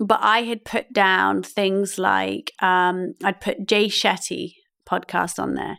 [0.00, 4.54] But I had put down things like um, I'd put Jay Shetty
[4.88, 5.78] podcast on there.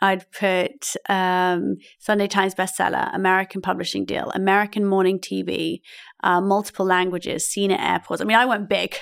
[0.00, 5.80] I'd put um, Sunday Times bestseller, American publishing deal, American morning TV,
[6.22, 8.20] uh, multiple languages, seen at airports.
[8.22, 8.96] I mean, I went big.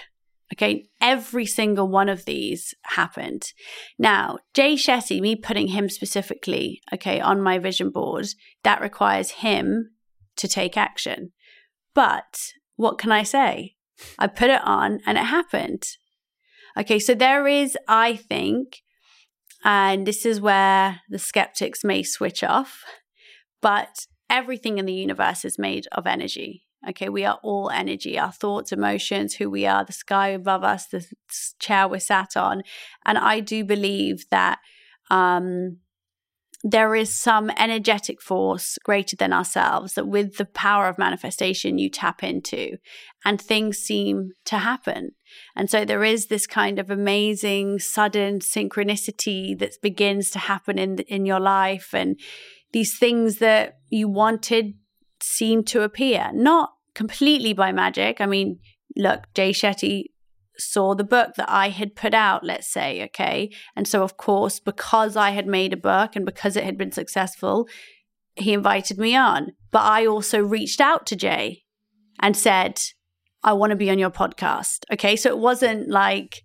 [0.54, 3.52] Okay, every single one of these happened.
[3.98, 8.28] Now, Jay Shetty, me putting him specifically, okay, on my vision board,
[8.62, 9.90] that requires him
[10.36, 11.32] to take action.
[11.94, 13.74] But what can I say?
[14.18, 15.82] I put it on and it happened.
[16.78, 18.80] Okay, so there is, I think,
[19.64, 22.82] and this is where the skeptics may switch off,
[23.60, 26.64] but everything in the universe is made of energy.
[26.88, 30.86] Okay, we are all energy, our thoughts, emotions, who we are, the sky above us,
[30.86, 31.04] the
[31.58, 32.62] chair we're sat on.
[33.04, 34.60] And I do believe that
[35.10, 35.78] um,
[36.64, 41.88] there is some energetic force greater than ourselves that with the power of manifestation you
[41.88, 42.76] tap into
[43.24, 45.12] and things seem to happen.
[45.54, 50.98] And so there is this kind of amazing sudden synchronicity that begins to happen in
[51.00, 52.18] in your life and
[52.72, 54.74] these things that you wanted
[55.22, 58.20] seem to appear not completely by magic.
[58.20, 58.58] I mean,
[58.96, 60.06] look, Jay Shetty
[60.58, 63.50] saw the book that I had put out, let's say, okay?
[63.76, 66.92] And so of course, because I had made a book and because it had been
[66.92, 67.68] successful,
[68.34, 69.52] he invited me on.
[69.70, 71.64] But I also reached out to Jay
[72.20, 72.80] and said,
[73.42, 74.84] I want to be on your podcast.
[74.92, 75.16] Okay.
[75.16, 76.42] So it wasn't like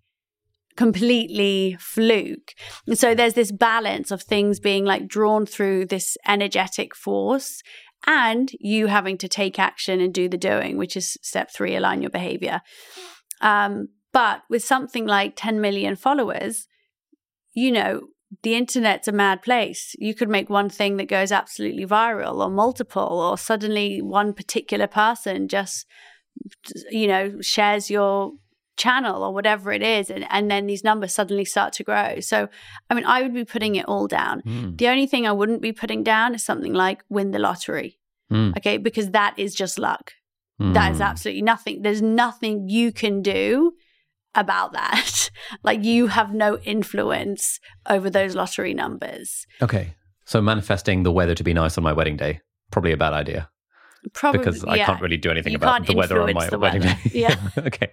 [0.76, 2.54] completely fluke.
[2.88, 7.62] And so there's this balance of things being like drawn through this energetic force
[8.06, 12.02] and you having to take action and do the doing, which is step three, align
[12.02, 12.62] your behavior.
[13.42, 16.68] Um, but with something like 10 million followers,
[17.54, 18.02] you know,
[18.42, 19.96] the internet's a mad place.
[20.00, 24.88] You could make one thing that goes absolutely viral or multiple, or suddenly one particular
[24.88, 25.86] person just,
[26.90, 28.34] you know, shares your
[28.76, 30.10] channel or whatever it is.
[30.10, 32.20] And, and then these numbers suddenly start to grow.
[32.22, 32.50] So,
[32.90, 34.42] I mean, I would be putting it all down.
[34.42, 34.78] Mm.
[34.80, 38.00] The only thing I wouldn't be putting down is something like win the lottery.
[38.32, 38.58] Mm.
[38.58, 38.78] Okay.
[38.78, 40.14] Because that is just luck.
[40.60, 41.06] That is Mm.
[41.06, 41.82] absolutely nothing.
[41.82, 43.74] There's nothing you can do
[44.36, 45.30] about that.
[45.64, 47.60] like you have no influence
[47.90, 49.46] over those lottery numbers.
[49.62, 49.96] Okay.
[50.26, 53.50] So manifesting the weather to be nice on my wedding day, probably a bad idea.
[54.14, 54.86] Probably because I yeah.
[54.86, 56.82] can't really do anything You about the weather on my wedding weather.
[56.82, 57.12] day.
[57.14, 57.38] Yeah.
[57.58, 57.92] okay.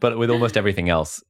[0.00, 1.22] But with almost everything else,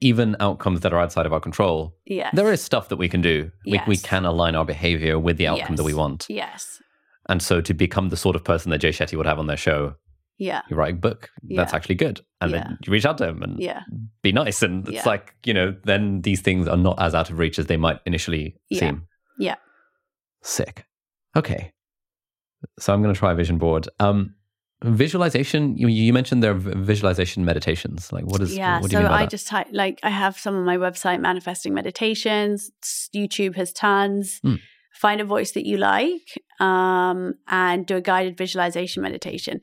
[0.00, 2.30] even outcomes that are outside of our control, Yes.
[2.34, 3.50] there is stuff that we can do.
[3.66, 6.26] We, we can align our behavior with the outcome that we want.
[6.28, 6.80] Yes.
[7.28, 9.56] And so to become the sort of person that Jay Shetty would have on their
[9.56, 9.94] show,
[10.38, 10.62] Yeah.
[10.70, 11.76] you write a book that's Yeah.
[11.76, 12.20] actually good.
[12.40, 12.58] And Yeah.
[12.58, 13.82] then you reach out to him and Yeah.
[14.22, 14.62] be nice.
[14.62, 15.02] And it's Yeah.
[15.04, 17.98] like, you know, then these things are not as out of reach as they might
[18.06, 19.06] initially seem.
[19.38, 19.56] Yeah.
[20.42, 20.84] Sick.
[21.36, 21.72] Okay.
[22.78, 23.88] So I'm going to try a vision board.
[24.00, 24.34] Um,
[24.84, 28.12] visualization, you, you mentioned there are visualization meditations.
[28.12, 28.80] Like, what is, yeah.
[28.80, 29.30] what do you so mean by I that?
[29.30, 32.70] just type like I have some on my website, manifesting meditations.
[33.14, 34.38] YouTube has tons.
[34.42, 34.54] Hmm.
[34.94, 39.60] Find a voice that you like, um, and do a guided visualization meditation.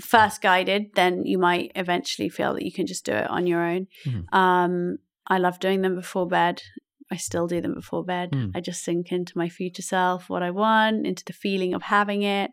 [0.00, 3.60] First guided, then you might eventually feel that you can just do it on your
[3.62, 3.88] own.
[4.06, 4.32] Mhm.
[4.34, 6.62] Um, I love doing them before bed.
[7.10, 8.30] I still do them before bed.
[8.32, 8.50] Hmm.
[8.54, 12.22] I just sink into my future self, what I want, into the feeling of having
[12.22, 12.50] it,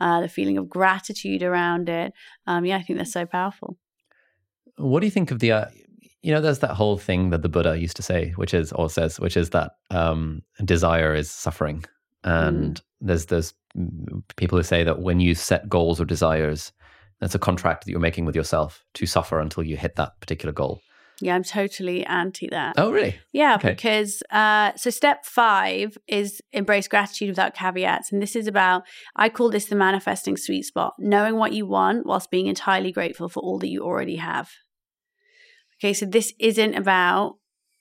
[0.00, 2.14] uh, the feeling of gratitude around it.
[2.46, 3.76] Um, yeah, I think they're so powerful.
[4.76, 5.66] What do you think of the, uh,
[6.22, 8.88] you know, there's that whole thing that the Buddha used to say, which is, or
[8.88, 11.84] says, which is that um, desire is suffering.
[12.24, 16.72] And there's there's mm, people who say that when you set goals or desires,
[17.20, 20.52] that's a contract that you're making with yourself to suffer until you hit that particular
[20.52, 20.80] goal.
[21.20, 22.74] Yeah, I'm totally anti that.
[22.78, 23.18] Oh, really?
[23.32, 23.70] Yeah, okay.
[23.70, 28.12] because uh, so step five is embrace gratitude without caveats.
[28.12, 28.84] And this is about,
[29.16, 33.28] I call this the manifesting sweet spot, knowing what you want whilst being entirely grateful
[33.28, 34.50] for all that you already have.
[35.80, 37.36] Okay, so this isn't about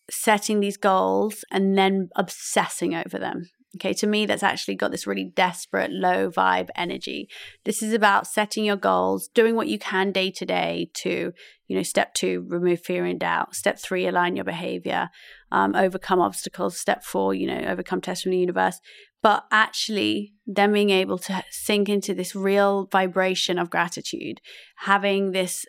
[0.10, 3.50] setting these goals and then obsessing over them.
[3.78, 7.30] Okay, to me, that's actually got this really desperate, low vibe energy.
[7.64, 11.32] This is about setting your goals, doing what you can day to day to,
[11.68, 13.54] you know, step two, remove fear and doubt.
[13.54, 15.10] Step three, align your behavior,
[15.52, 16.80] um, overcome obstacles.
[16.80, 18.80] Step four, you know, overcome tests from the universe.
[19.22, 24.42] But actually, then being able to sink into this real vibration of gratitude,
[24.78, 25.66] having this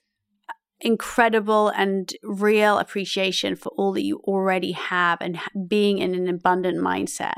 [0.81, 6.79] incredible and real appreciation for all that you already have and being in an abundant
[6.79, 7.35] mindset.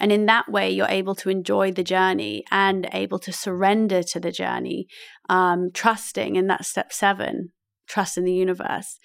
[0.00, 4.20] And in that way, you're able to enjoy the journey and able to surrender to
[4.20, 4.88] the journey,
[5.28, 6.36] um, trusting.
[6.36, 7.50] And that's step seven
[7.86, 8.98] trust in the universe.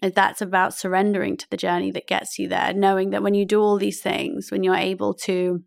[0.00, 3.60] That's about surrendering to the journey that gets you there, knowing that when you do
[3.60, 5.64] all these things, when you're able to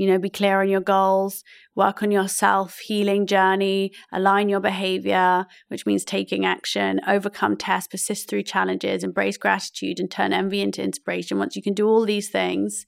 [0.00, 1.44] you know, be clear on your goals,
[1.76, 7.88] work on your self healing journey, align your behavior, which means taking action, overcome tests,
[7.88, 11.36] persist through challenges, embrace gratitude, and turn envy into inspiration.
[11.36, 12.86] Once you can do all these things,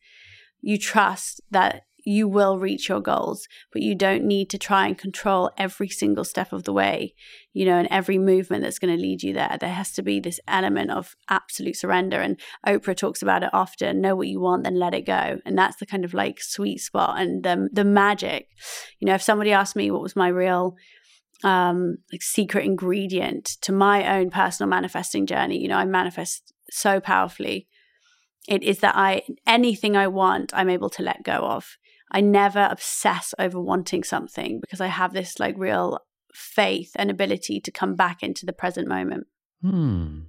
[0.63, 4.99] you trust that you will reach your goals, but you don't need to try and
[4.99, 7.15] control every single step of the way,
[7.53, 9.57] you know, and every movement that's going to lead you there.
[9.61, 12.21] There has to be this element of absolute surrender.
[12.21, 15.39] And Oprah talks about it often know what you want, then let it go.
[15.45, 18.49] And that's the kind of like sweet spot and the, the magic.
[18.99, 20.77] You know, if somebody asked me what was my real
[21.45, 27.01] um like secret ingredient to my own personal manifesting journey you know i manifest so
[27.01, 27.67] powerfully
[28.49, 31.77] it is that i anything i want i'm able to let go of
[32.13, 35.99] I never obsess over wanting something because I have this like real
[36.35, 39.27] faith and ability to come back into the present moment.
[39.63, 40.21] Hmm.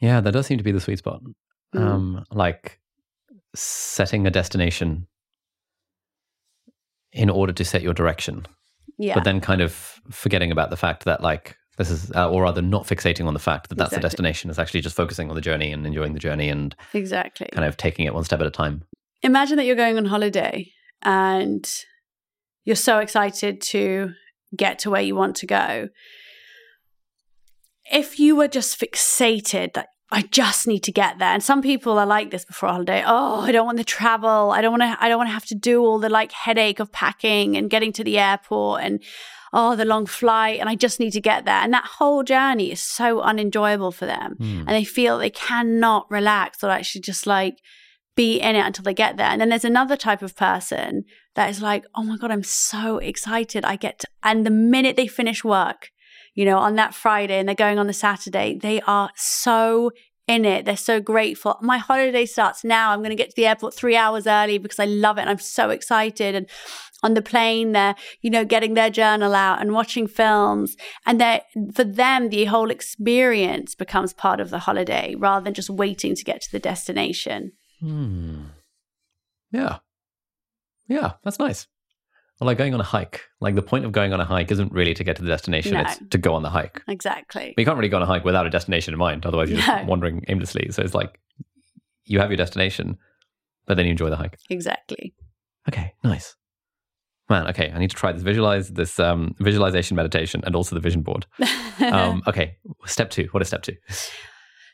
[0.00, 1.22] Yeah, that does seem to be the sweet spot.
[1.74, 1.80] Mm.
[1.80, 2.80] Um, like
[3.54, 5.06] setting a destination
[7.12, 8.46] in order to set your direction,
[8.98, 9.14] Yeah.
[9.14, 9.72] but then kind of
[10.10, 13.40] forgetting about the fact that like this is, uh, or rather, not fixating on the
[13.40, 14.48] fact that that's the destination.
[14.48, 17.48] It's actually just focusing on the journey and enjoying the journey and exactly.
[17.52, 18.84] kind of taking it one step at a time.
[19.24, 20.70] Imagine that you're going on holiday
[21.02, 21.66] and
[22.64, 24.10] you're so excited to
[24.54, 25.88] get to where you want to go.
[27.90, 31.30] If you were just fixated that I just need to get there.
[31.30, 33.02] And some people are like this before a holiday.
[33.04, 34.50] Oh, I don't want the travel.
[34.52, 36.78] I don't want to I don't want to have to do all the like headache
[36.78, 39.02] of packing and getting to the airport and
[39.54, 41.54] oh, the long flight and I just need to get there.
[41.54, 44.34] And that whole journey is so unenjoyable for them.
[44.38, 44.58] Hmm.
[44.66, 47.56] And they feel they cannot relax or actually just like
[48.16, 49.26] be in it until they get there.
[49.26, 51.04] And then there's another type of person
[51.34, 53.64] that is like, oh my God, I'm so excited.
[53.64, 55.90] I get to, and the minute they finish work,
[56.34, 59.90] you know, on that Friday and they're going on the Saturday, they are so
[60.26, 60.64] in it.
[60.64, 61.58] They're so grateful.
[61.60, 62.90] My holiday starts now.
[62.90, 65.30] I'm going to get to the airport three hours early because I love it and
[65.30, 66.34] I'm so excited.
[66.34, 66.48] And
[67.02, 70.76] on the plane, they're, you know, getting their journal out and watching films.
[71.04, 71.42] And they
[71.74, 76.24] for them, the whole experience becomes part of the holiday rather than just waiting to
[76.24, 77.52] get to the destination.
[77.84, 78.44] Hmm.
[79.52, 79.78] Yeah.
[80.88, 81.66] Yeah, that's nice.
[82.40, 83.20] Well, like going on a hike.
[83.40, 85.74] Like the point of going on a hike isn't really to get to the destination,
[85.74, 85.82] No.
[85.82, 86.82] it's to go on the hike.
[86.88, 87.52] Exactly.
[87.54, 89.24] But you can't really go on a hike without a destination in mind.
[89.26, 89.66] Otherwise, you're No.
[89.66, 90.68] just wandering aimlessly.
[90.70, 91.20] So it's like
[92.06, 92.96] you have your destination,
[93.66, 94.38] but then you enjoy the hike.
[94.50, 95.14] Exactly.
[95.68, 96.36] Okay, nice.
[97.30, 98.22] man, okay, I need to try this.
[98.22, 101.26] Visualize this um, visualization meditation and also the vision board.
[101.80, 102.56] um, okay,
[102.86, 103.28] step two.
[103.30, 103.76] What is step two?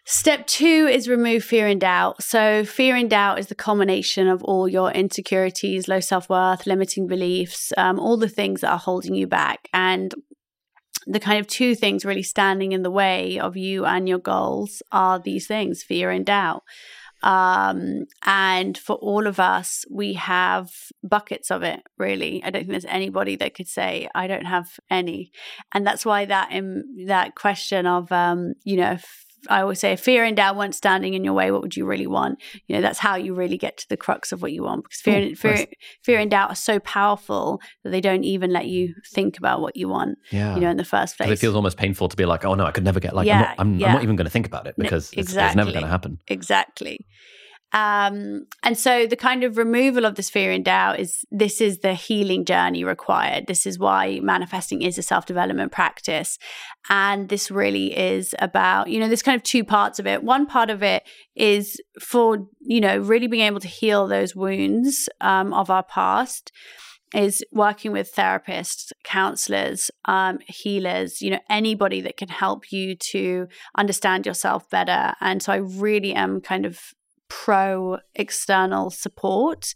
[0.06, 2.22] Step two is remove fear and doubt.
[2.22, 7.06] So, fear and doubt is the culmination of all your insecurities, low self worth, limiting
[7.06, 9.68] beliefs, um, all the things that are holding you back.
[9.72, 10.14] And
[11.06, 14.82] the kind of two things really standing in the way of you and your goals
[14.92, 16.62] are these things fear and doubt.
[17.22, 20.70] Um, and for all of us, we have
[21.02, 22.42] buckets of it, really.
[22.42, 25.30] I don't think there's anybody that could say, I don't have any.
[25.74, 28.98] And that's why that, in, that question of, um, you know,
[29.48, 31.50] I always say, fear and doubt weren't standing in your way.
[31.50, 32.40] What would you really want?
[32.66, 34.84] You know, that's how you really get to the crux of what you want.
[34.84, 35.66] Because fear, Ooh, fear,
[36.02, 39.76] fear and doubt are so powerful that they don't even let you think about what
[39.76, 40.18] you want.
[40.30, 40.54] Yeah.
[40.54, 41.30] you know, in the first place.
[41.30, 43.36] It feels almost painful to be like, oh no, I could never get like, yeah,
[43.36, 43.86] I'm, not, I'm, yeah.
[43.88, 45.42] I'm not even going to think about it because no, exactly.
[45.42, 46.18] it's, it's never going to happen.
[46.28, 47.06] Exactly.
[47.72, 51.78] Um, and so the kind of removal of this fear and doubt is this is
[51.78, 53.46] the healing journey required.
[53.46, 56.38] This is why manifesting is a self development practice.
[56.88, 60.24] And this really is about, you know, there's kind of two parts of it.
[60.24, 61.04] One part of it
[61.36, 66.50] is for, you know, really being able to heal those wounds um, of our past
[67.14, 73.48] is working with therapists, counselors, um, healers, you know, anybody that can help you to
[73.76, 75.14] understand yourself better.
[75.20, 76.80] And so I really am kind of
[77.30, 79.72] pro external support.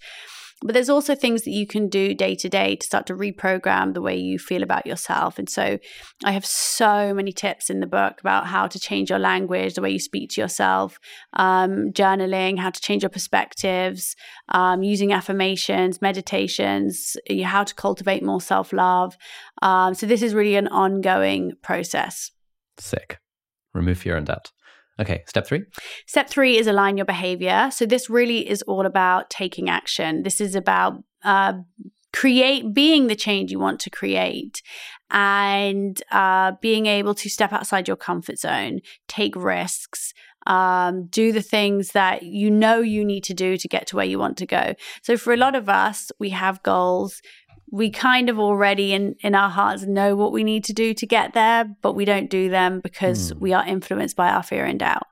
[0.62, 3.92] But there's also things that you can do day to day to start to reprogram
[3.92, 5.38] the way you feel about yourself.
[5.38, 5.78] And so
[6.24, 9.82] I have so many tips in the book about how to change your language, the
[9.82, 10.98] way you speak to yourself,
[11.34, 14.16] um, journaling, how to change your perspectives,
[14.50, 19.18] um, using affirmations, meditations, how to cultivate more self love.
[19.60, 22.30] Um, so this is really an ongoing process.
[22.78, 23.18] Sick.
[23.74, 24.50] Remove fear and doubt.
[25.00, 25.62] Okay, step three.
[26.06, 27.70] Step three is align your behavior.
[27.72, 30.22] So this really is all about taking action.
[30.22, 31.54] This is about uh,
[32.12, 34.62] create being the change you want to create
[35.10, 38.78] and uh, being able to step outside your comfort zone,
[39.08, 40.12] take risks,
[40.46, 44.04] um, do the things that you know you need to do to get to where
[44.04, 44.74] you want to go.
[45.02, 47.20] So for a lot of us, we have goals
[47.74, 51.06] we kind of already in, in our hearts know what we need to do to
[51.08, 53.40] get there, but we don't do them because mm.
[53.40, 55.02] we are influenced by our fear and doubt.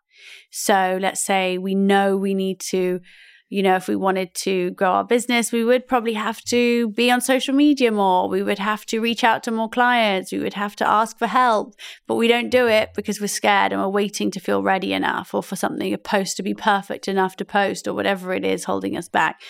[0.53, 3.01] So let's say we know we need to,
[3.49, 7.11] you know, if we wanted to grow our business, we would probably have to be
[7.11, 8.29] on social media more.
[8.29, 10.31] We would have to reach out to more clients.
[10.31, 11.75] We would have to ask for help,
[12.07, 15.35] but we don't do it because we're scared and we're waiting to feel ready enough
[15.35, 18.63] or for something, a post to be perfect enough to post or whatever it is
[18.63, 19.41] holding us back.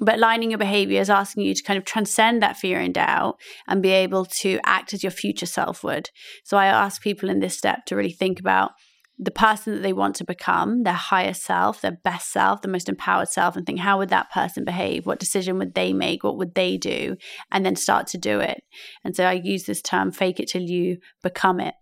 [0.00, 3.38] But lining your behavior is asking you to kind of transcend that fear and doubt
[3.66, 6.10] and be able to act as your future self would.
[6.44, 8.72] So I ask people in this step to really think about
[9.18, 12.88] the person that they want to become, their higher self, their best self, the most
[12.88, 15.06] empowered self, and think, how would that person behave?
[15.06, 16.22] What decision would they make?
[16.22, 17.16] What would they do?
[17.50, 18.62] And then start to do it.
[19.04, 21.74] And so I use this term, fake it till you become it,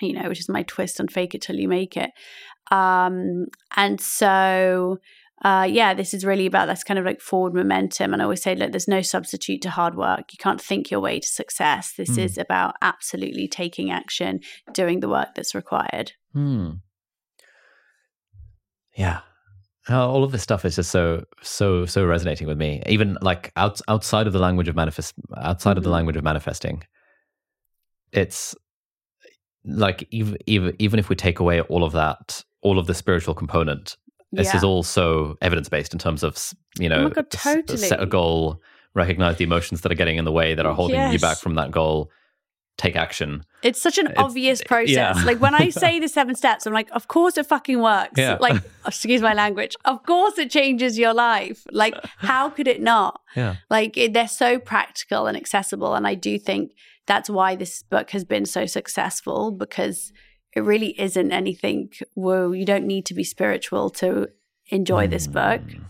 [0.00, 2.10] you know, which is my twist on fake it till you make it.
[2.70, 3.46] Um,
[3.76, 4.98] and so
[5.42, 8.12] uh, yeah, this is really about this kind of like forward momentum.
[8.12, 10.32] And I always say, look, there's no substitute to hard work.
[10.32, 11.92] You can't think your way to success.
[11.96, 12.24] This mm.
[12.24, 14.40] is about absolutely taking action,
[14.72, 16.12] doing the work that's required.
[16.34, 16.80] Mm.
[18.96, 19.20] Yeah.
[19.88, 22.82] all of this stuff is just so so so resonating with me.
[22.86, 25.78] Even like out, outside of the language of manifest, outside mm-hmm.
[25.78, 25.94] of the mm-hmm.
[25.94, 26.82] language of manifesting,
[28.12, 28.56] it's
[29.64, 33.34] like even even even if we take away all of that, all of the spiritual
[33.34, 33.96] component,
[34.32, 34.56] this yeah.
[34.56, 37.78] is all so evidence based in terms of you know oh God, totally.
[37.78, 38.60] set a goal,
[38.94, 41.12] recognize the emotions that are getting in the way that are holding yes.
[41.12, 42.10] you back from that goal,
[42.78, 43.44] take action.
[43.62, 44.90] It's such an it's, obvious eh, process.
[44.94, 45.12] Yeah.
[45.24, 48.14] like when I say the seven steps, I'm like, of course it fucking works.
[48.16, 48.38] Yeah.
[48.40, 49.76] Like, excuse my language.
[49.84, 51.66] Of course it changes your life.
[51.72, 53.20] Like, how could it not?
[53.34, 53.56] Yeah.
[53.68, 56.72] Like it, they're so practical and accessible, and I do think
[57.06, 60.12] that's why this book has been so successful because
[60.54, 64.28] it really isn't anything whoa you don't need to be spiritual to
[64.70, 65.80] enjoy this book mm.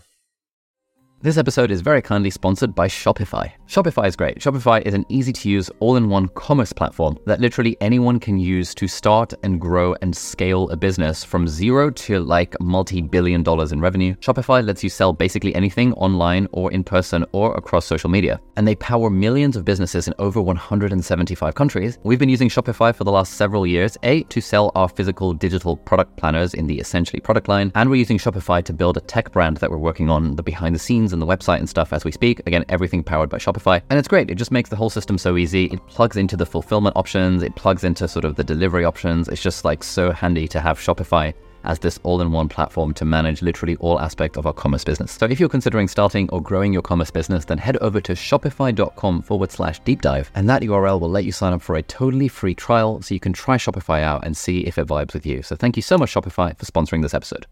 [1.21, 3.51] This episode is very kindly sponsored by Shopify.
[3.67, 4.39] Shopify is great.
[4.39, 8.39] Shopify is an easy to use all in one commerce platform that literally anyone can
[8.39, 13.43] use to start and grow and scale a business from zero to like multi billion
[13.43, 14.15] dollars in revenue.
[14.21, 18.39] Shopify lets you sell basically anything online or in person or across social media.
[18.55, 21.99] And they power millions of businesses in over 175 countries.
[22.03, 25.75] We've been using Shopify for the last several years, A, to sell our physical digital
[25.75, 29.33] product planners in the Essentially product line, and we're using Shopify to build a tech
[29.33, 32.05] brand that we're working on the behind the scenes and the website and stuff as
[32.05, 32.39] we speak.
[32.45, 33.81] Again, everything powered by Shopify.
[33.89, 34.29] And it's great.
[34.29, 35.65] It just makes the whole system so easy.
[35.65, 39.27] It plugs into the fulfillment options, it plugs into sort of the delivery options.
[39.27, 41.33] It's just like so handy to have Shopify
[41.63, 45.11] as this all in one platform to manage literally all aspects of our commerce business.
[45.11, 49.21] So if you're considering starting or growing your commerce business, then head over to shopify.com
[49.23, 50.31] forward slash deep dive.
[50.35, 53.19] And that URL will let you sign up for a totally free trial so you
[53.19, 55.41] can try Shopify out and see if it vibes with you.
[55.41, 57.45] So thank you so much, Shopify, for sponsoring this episode.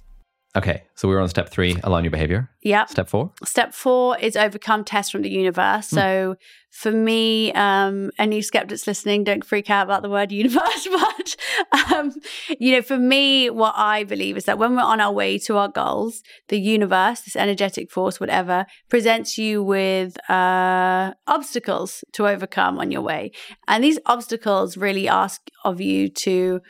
[0.57, 2.49] Okay, so we were on step three, align your behavior.
[2.63, 2.85] Yeah.
[2.85, 3.31] Step four.
[3.45, 5.87] Step four is overcome tests from the universe.
[5.87, 6.35] So
[6.71, 10.87] for me, um, any skeptics listening, don't freak out about the word universe.
[10.91, 11.35] But
[11.93, 12.11] um,
[12.59, 15.57] you know, for me, what I believe is that when we're on our way to
[15.57, 22.79] our goals, the universe, this energetic force, whatever, presents you with uh, obstacles to overcome
[22.79, 23.31] on your way,
[23.67, 26.61] and these obstacles really ask of you to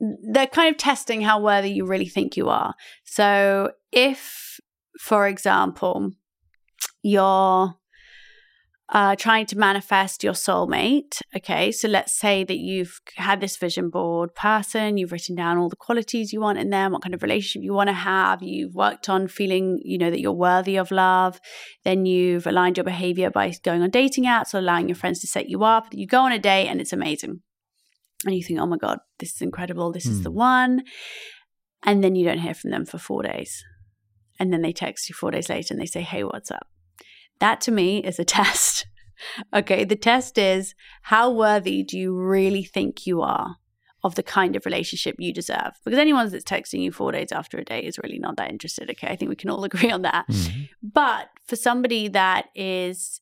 [0.00, 2.74] they're kind of testing how worthy you really think you are.
[3.04, 4.60] So if,
[5.00, 6.12] for example,
[7.02, 7.74] you're
[8.90, 11.20] uh, trying to manifest your soulmate.
[11.36, 15.68] Okay, so let's say that you've had this vision board person, you've written down all
[15.68, 18.74] the qualities you want in them, what kind of relationship you want to have, you've
[18.74, 21.40] worked on feeling, you know, that you're worthy of love.
[21.84, 25.26] Then you've aligned your behavior by going on dating apps or allowing your friends to
[25.26, 25.86] set you up.
[25.92, 27.40] You go on a date and it's amazing
[28.26, 29.92] and you think, oh my God, this is incredible.
[29.92, 30.10] This mm.
[30.10, 30.36] is the hmm.
[30.36, 30.84] one.
[31.84, 33.62] And then you don't hear from them for four days.
[34.38, 36.66] And then they text you four days later and they say, hey, what's up?
[37.40, 38.86] That to me is a test.
[39.54, 39.84] okay.
[39.84, 43.56] The test is how worthy do you really think you are
[44.02, 45.72] of the kind of relationship you deserve?
[45.84, 48.90] Because anyone that's texting you four days after a date is really not that interested.
[48.90, 49.08] Okay.
[49.08, 50.26] I think we can all agree on that.
[50.28, 50.62] Mm-hmm.
[50.82, 53.20] But for somebody that is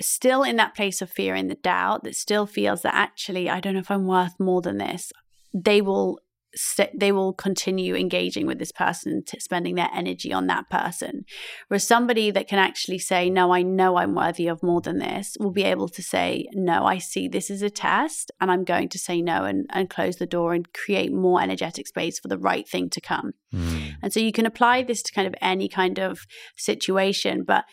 [0.00, 3.60] still in that place of fear and the doubt that still feels that actually I
[3.60, 5.12] don't know if I'm worth more than this,
[5.54, 6.18] they will
[6.54, 11.24] st- they will continue engaging with this person, t- spending their energy on that person.
[11.68, 15.36] Whereas somebody that can actually say, "No, I know I'm worthy of more than this,"
[15.38, 18.88] will be able to say, "No, I see this is a test, and I'm going
[18.90, 22.38] to say no and, and close the door and create more energetic space for the
[22.38, 23.96] right thing to come." Mm.
[24.02, 26.20] And so you can apply this to kind of any kind of
[26.56, 27.64] situation, but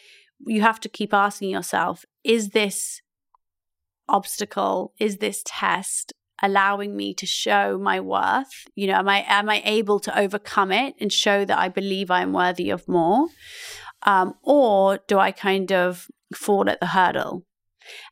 [0.46, 3.02] you have to keep asking yourself is this
[4.10, 8.66] obstacle, is this test allowing me to show my worth?
[8.76, 12.12] You know, am I am I able to overcome it and show that I believe
[12.12, 13.28] I'm worthy of more?
[14.04, 17.46] Um, or do I kind of fall at the hurdle?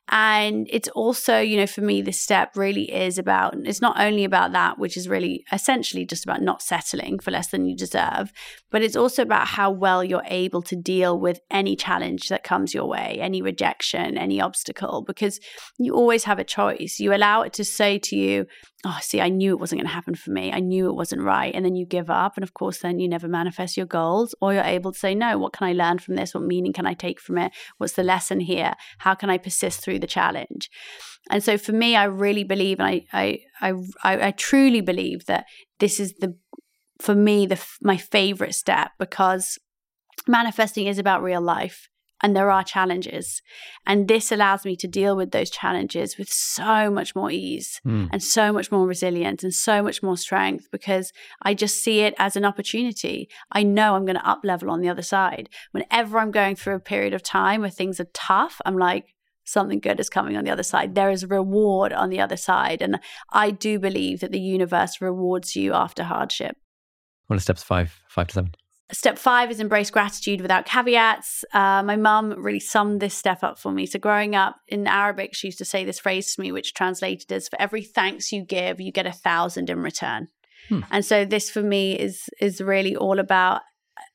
[0.10, 4.26] And it's also, you know, for me, this step really is about, it's not only
[4.26, 8.32] about that, which is really essentially just about not settling for less than you deserve,
[8.70, 12.74] but it's also about how well you're able to deal with any challenge that comes
[12.74, 15.40] your way, any rejection, any obstacle, because
[15.80, 17.00] you always have a choice.
[17.00, 18.46] You allow it to say to you,
[18.86, 20.52] oh, see, I knew it wasn't going to happen for me.
[20.52, 21.56] I knew it wasn't right.
[21.56, 22.34] And then you give up.
[22.36, 25.38] And of course, then you never manifest your goals, or you're able to say, no,
[25.38, 26.34] what can I learn from this?
[26.34, 27.54] What meaning can I take from it?
[27.78, 28.74] What's the lesson here?
[28.98, 30.70] How can I persist through the challenge?
[31.30, 33.74] And so for me, I really believe, and I, I, I,
[34.04, 35.46] I, I truly believe that
[35.80, 36.36] this is the,
[37.00, 39.58] for me, the my favorite step because
[40.28, 41.90] manifesting is about real life
[42.24, 43.42] and there are challenges.
[43.86, 48.08] And this allows me to deal with those challenges with so much more ease mm.
[48.12, 52.16] and so much more resilience and so much more strength because I just see it
[52.18, 53.28] as an opportunity.
[53.52, 55.50] I know I'm going to up level on the other side.
[55.72, 59.14] Whenever I'm going through a period of time where things are tough, I'm like,
[59.44, 60.96] something good is coming on the other side.
[60.96, 62.82] There is a reward on the other side.
[62.82, 63.00] And
[63.32, 66.58] I do believe that the universe rewards you after hardship.
[67.28, 68.56] What are steps five, five to seven?
[68.92, 71.44] Step five is embrace gratitude without caveats.
[71.54, 73.86] Uh, my mum really summed this step up for me.
[73.86, 77.32] So, growing up in Arabic, she used to say this phrase to me, which translated
[77.32, 80.28] as For every thanks you give, you get a thousand in return.
[80.70, 80.82] Hmm.
[80.92, 83.62] And so, this for me is is really all about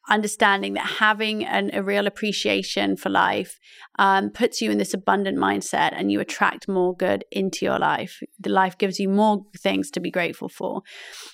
[0.08, 3.58] understanding that having an, a real appreciation for life
[3.98, 8.20] um, puts you in this abundant mindset and you attract more good into your life.
[8.38, 10.82] The life gives you more things to be grateful for.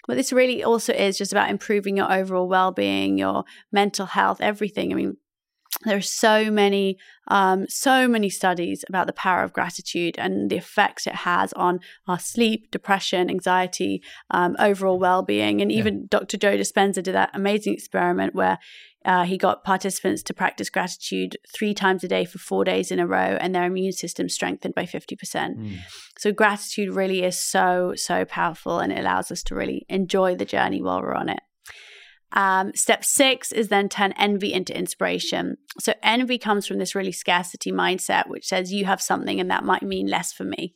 [0.06, 4.40] But this really also is just about improving your overall well being, your mental health,
[4.40, 4.92] everything.
[4.92, 5.16] I mean,
[5.84, 6.98] there are so many
[7.28, 11.80] um, so many studies about the power of gratitude and the effects it has on
[12.06, 16.18] our sleep depression anxiety um, overall well-being and even yeah.
[16.18, 18.58] dr joe dispenza did that amazing experiment where
[19.06, 22.98] uh, he got participants to practice gratitude three times a day for four days in
[22.98, 25.78] a row and their immune system strengthened by 50% mm.
[26.18, 30.44] so gratitude really is so so powerful and it allows us to really enjoy the
[30.44, 31.40] journey while we're on it
[32.34, 35.56] um, step six is then turn envy into inspiration.
[35.80, 39.64] So, envy comes from this really scarcity mindset, which says you have something and that
[39.64, 40.74] might mean less for me.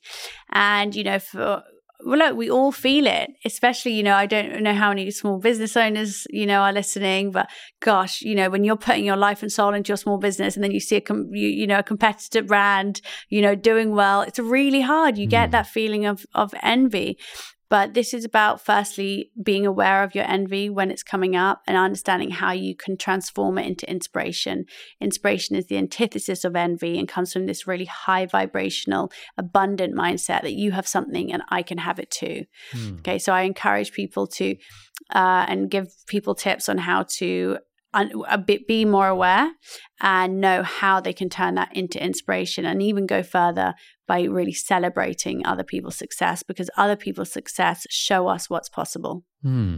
[0.53, 1.63] And, you know, for
[2.05, 5.39] well, look, we all feel it, especially, you know, I don't know how many small
[5.39, 7.51] business owners, you know, are listening, but
[7.81, 10.63] gosh, you know, when you're putting your life and soul into your small business and
[10.63, 13.01] then you see a, com- you, you know, a competitor brand,
[13.31, 15.19] you know, doing well, it's really hard.
[15.19, 15.53] You get mm.
[15.53, 17.19] that feeling of, of envy.
[17.71, 21.77] But this is about firstly being aware of your envy when it's coming up and
[21.77, 24.65] understanding how you can transform it into inspiration.
[25.01, 30.43] Inspiration is the antithesis of envy and comes from this really high vibrational, abundant mindset
[30.43, 32.45] that you have something and I can have it too.
[32.73, 32.97] Hmm.
[32.99, 34.57] Okay, so I encourage people to
[35.15, 37.59] uh, and give people tips on how to
[37.95, 39.51] a bit be more aware
[40.01, 43.75] and know how they can turn that into inspiration and even go further
[44.09, 49.25] by really celebrating other people's success because other people's success show us what's possible.
[49.43, 49.77] Hmm.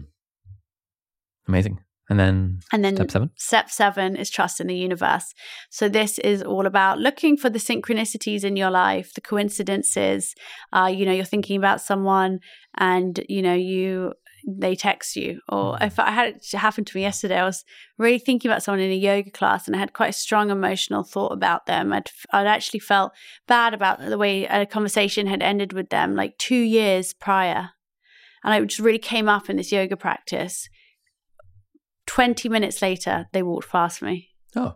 [1.46, 1.80] Amazing.
[2.08, 3.30] And then, and then step seven.
[3.36, 5.32] Step seven is trust in the universe.
[5.70, 10.34] So this is all about looking for the synchronicities in your life, the coincidences.
[10.72, 12.40] Uh, you know, you're thinking about someone,
[12.76, 14.14] and you know you
[14.46, 15.40] they text you.
[15.48, 15.86] Or mm.
[15.86, 17.64] if I had it happen to me yesterday, I was
[17.98, 21.04] really thinking about someone in a yoga class and I had quite a strong emotional
[21.04, 21.92] thought about them.
[21.92, 23.12] I'd, I'd actually felt
[23.46, 27.70] bad about the way a conversation had ended with them like two years prior.
[28.42, 30.68] And it just really came up in this yoga practice.
[32.06, 34.30] 20 minutes later, they walked past me.
[34.56, 34.74] Oh.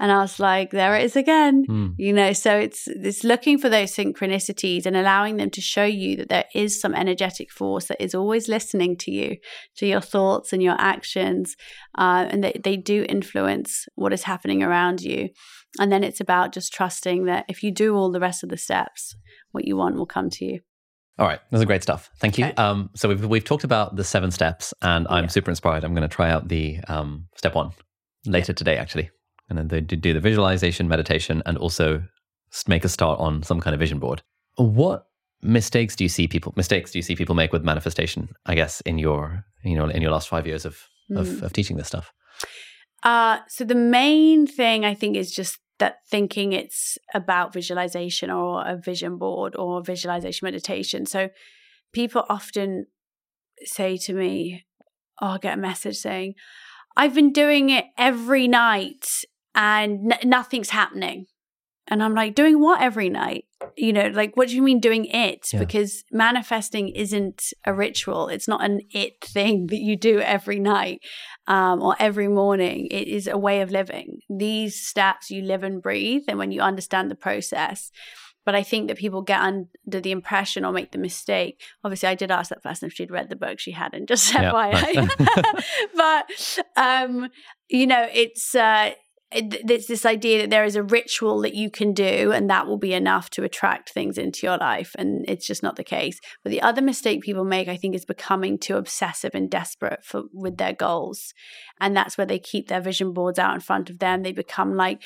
[0.00, 1.66] And I was like, there it is again.
[1.68, 1.94] Mm.
[1.98, 6.16] You know, so it's it's looking for those synchronicities and allowing them to show you
[6.16, 9.36] that there is some energetic force that is always listening to you,
[9.76, 11.54] to your thoughts and your actions,
[11.98, 15.28] uh, and that they do influence what is happening around you.
[15.78, 18.56] And then it's about just trusting that if you do all the rest of the
[18.56, 19.14] steps,
[19.52, 20.60] what you want will come to you.
[21.18, 22.08] All right, that's great stuff.
[22.16, 22.46] Thank you.
[22.46, 22.54] Okay.
[22.54, 25.28] Um, so we've we've talked about the seven steps, and I'm yeah.
[25.28, 25.84] super inspired.
[25.84, 27.72] I'm going to try out the um, step one
[28.24, 29.10] later today, actually
[29.50, 32.02] and then they do the visualization, meditation, and also
[32.66, 34.22] make a start on some kind of vision board.
[34.56, 35.06] What
[35.42, 38.28] mistakes do you see people mistakes do you see people make with manifestation?
[38.46, 40.78] I guess in your you know in your last five years of
[41.10, 41.20] mm.
[41.20, 41.44] of, hmm.
[41.44, 42.12] of, teaching this stuff.
[43.02, 48.66] Uh, so the main thing I think is just that thinking it's about visualization or
[48.66, 51.06] a vision board or visualization meditation.
[51.06, 51.30] So
[51.92, 52.86] people often
[53.64, 54.66] say to me,
[55.20, 56.34] oh, I'll get a message saying,
[56.96, 59.06] I've been doing it every night
[59.60, 61.26] and n- nothing's happening.
[61.86, 63.44] And I'm like, doing what every night?
[63.76, 65.52] You know, like, what do you mean doing it?
[65.52, 65.58] Yeah.
[65.58, 68.28] Because manifesting isn't a ritual.
[68.28, 71.00] It's not an it thing that you do every night
[71.46, 72.86] um, or every morning.
[72.90, 74.20] It is a way of living.
[74.30, 76.22] These steps you live and breathe.
[76.26, 77.90] And when you understand the process,
[78.46, 81.60] but I think that people get under the impression or make the mistake.
[81.84, 83.58] Obviously, I did ask that person if she'd read the book.
[83.58, 85.08] She hadn't, just FYI.
[85.94, 87.28] but, um,
[87.68, 88.92] you know, it's, uh,
[89.32, 92.78] it's this idea that there is a ritual that you can do and that will
[92.78, 96.20] be enough to attract things into your life and it's just not the case.
[96.42, 100.24] But the other mistake people make i think is becoming too obsessive and desperate for
[100.32, 101.34] with their goals
[101.80, 104.22] and that's where they keep their vision boards out in front of them.
[104.22, 105.02] They become like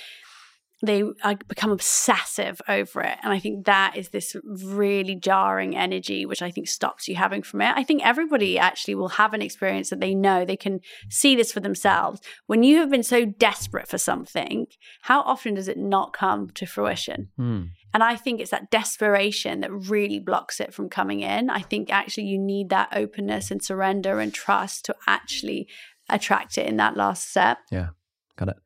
[0.86, 1.02] they
[1.48, 3.18] become obsessive over it.
[3.22, 7.42] And I think that is this really jarring energy, which I think stops you having
[7.42, 7.72] from it.
[7.76, 11.52] I think everybody actually will have an experience that they know they can see this
[11.52, 12.20] for themselves.
[12.46, 14.66] When you have been so desperate for something,
[15.02, 17.28] how often does it not come to fruition?
[17.38, 17.70] Mm.
[17.92, 21.50] And I think it's that desperation that really blocks it from coming in.
[21.50, 25.68] I think actually you need that openness and surrender and trust to actually
[26.08, 27.58] attract it in that last step.
[27.70, 27.88] Yeah,
[28.36, 28.56] got it.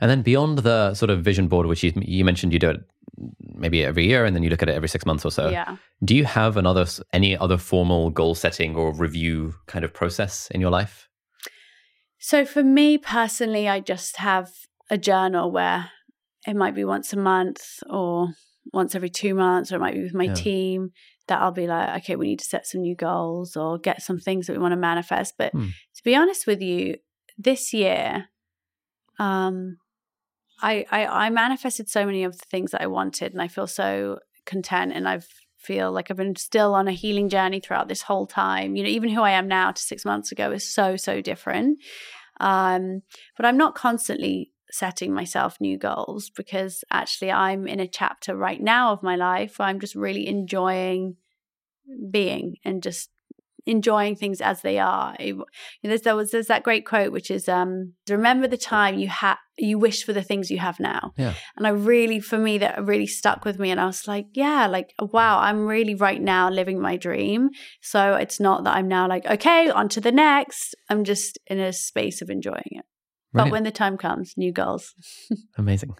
[0.00, 2.80] And then beyond the sort of vision board, which you, you mentioned you do it
[3.54, 5.48] maybe every year and then you look at it every six months or so.
[5.48, 5.76] Yeah.
[6.04, 10.60] Do you have another any other formal goal setting or review kind of process in
[10.60, 11.08] your life?
[12.18, 14.50] So for me personally, I just have
[14.90, 15.90] a journal where
[16.46, 18.28] it might be once a month or
[18.72, 20.34] once every two months, or it might be with my yeah.
[20.34, 20.90] team
[21.28, 24.18] that I'll be like, okay, we need to set some new goals or get some
[24.18, 25.34] things that we want to manifest.
[25.38, 25.68] But hmm.
[25.94, 26.96] to be honest with you,
[27.38, 28.28] this year,
[29.18, 29.78] um,
[30.60, 33.66] I, I I manifested so many of the things that I wanted, and I feel
[33.66, 35.20] so content, and I
[35.58, 38.76] feel like I've been still on a healing journey throughout this whole time.
[38.76, 41.78] You know, even who I am now to six months ago is so so different.
[42.40, 43.02] Um,
[43.36, 48.60] but I'm not constantly setting myself new goals because actually I'm in a chapter right
[48.60, 51.16] now of my life where I'm just really enjoying
[52.10, 53.10] being and just
[53.66, 55.16] enjoying things as they are.
[55.18, 55.36] It,
[55.82, 59.36] there's, there was there's that great quote which is um, remember the time you had
[59.58, 61.12] you wish for the things you have now.
[61.16, 61.34] Yeah.
[61.56, 64.66] And I really for me that really stuck with me and I was like, yeah,
[64.66, 67.50] like wow, I'm really right now living my dream.
[67.82, 70.74] So it's not that I'm now like, okay, on to the next.
[70.88, 72.84] I'm just in a space of enjoying it.
[73.32, 74.94] But when the time comes, new goals.
[75.58, 75.94] Amazing.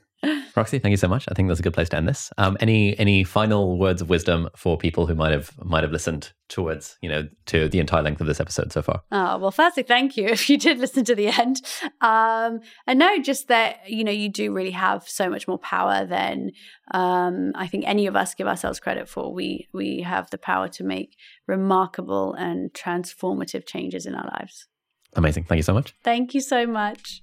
[0.56, 1.26] Roxie, thank you so much.
[1.28, 2.32] I think that's a good place to end this.
[2.38, 6.32] Um, any any final words of wisdom for people who might have might have listened
[6.48, 9.02] towards you know to the entire length of this episode so far?
[9.12, 11.60] Oh well, firstly, thank you if you did listen to the end.
[12.00, 16.06] Um, and no, just that you know you do really have so much more power
[16.06, 16.52] than
[16.92, 19.32] um, I think any of us give ourselves credit for.
[19.32, 24.66] We we have the power to make remarkable and transformative changes in our lives.
[25.14, 25.44] Amazing.
[25.44, 25.94] Thank you so much.
[26.02, 27.22] Thank you so much.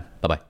[0.00, 0.10] time.
[0.20, 0.46] Bye bye.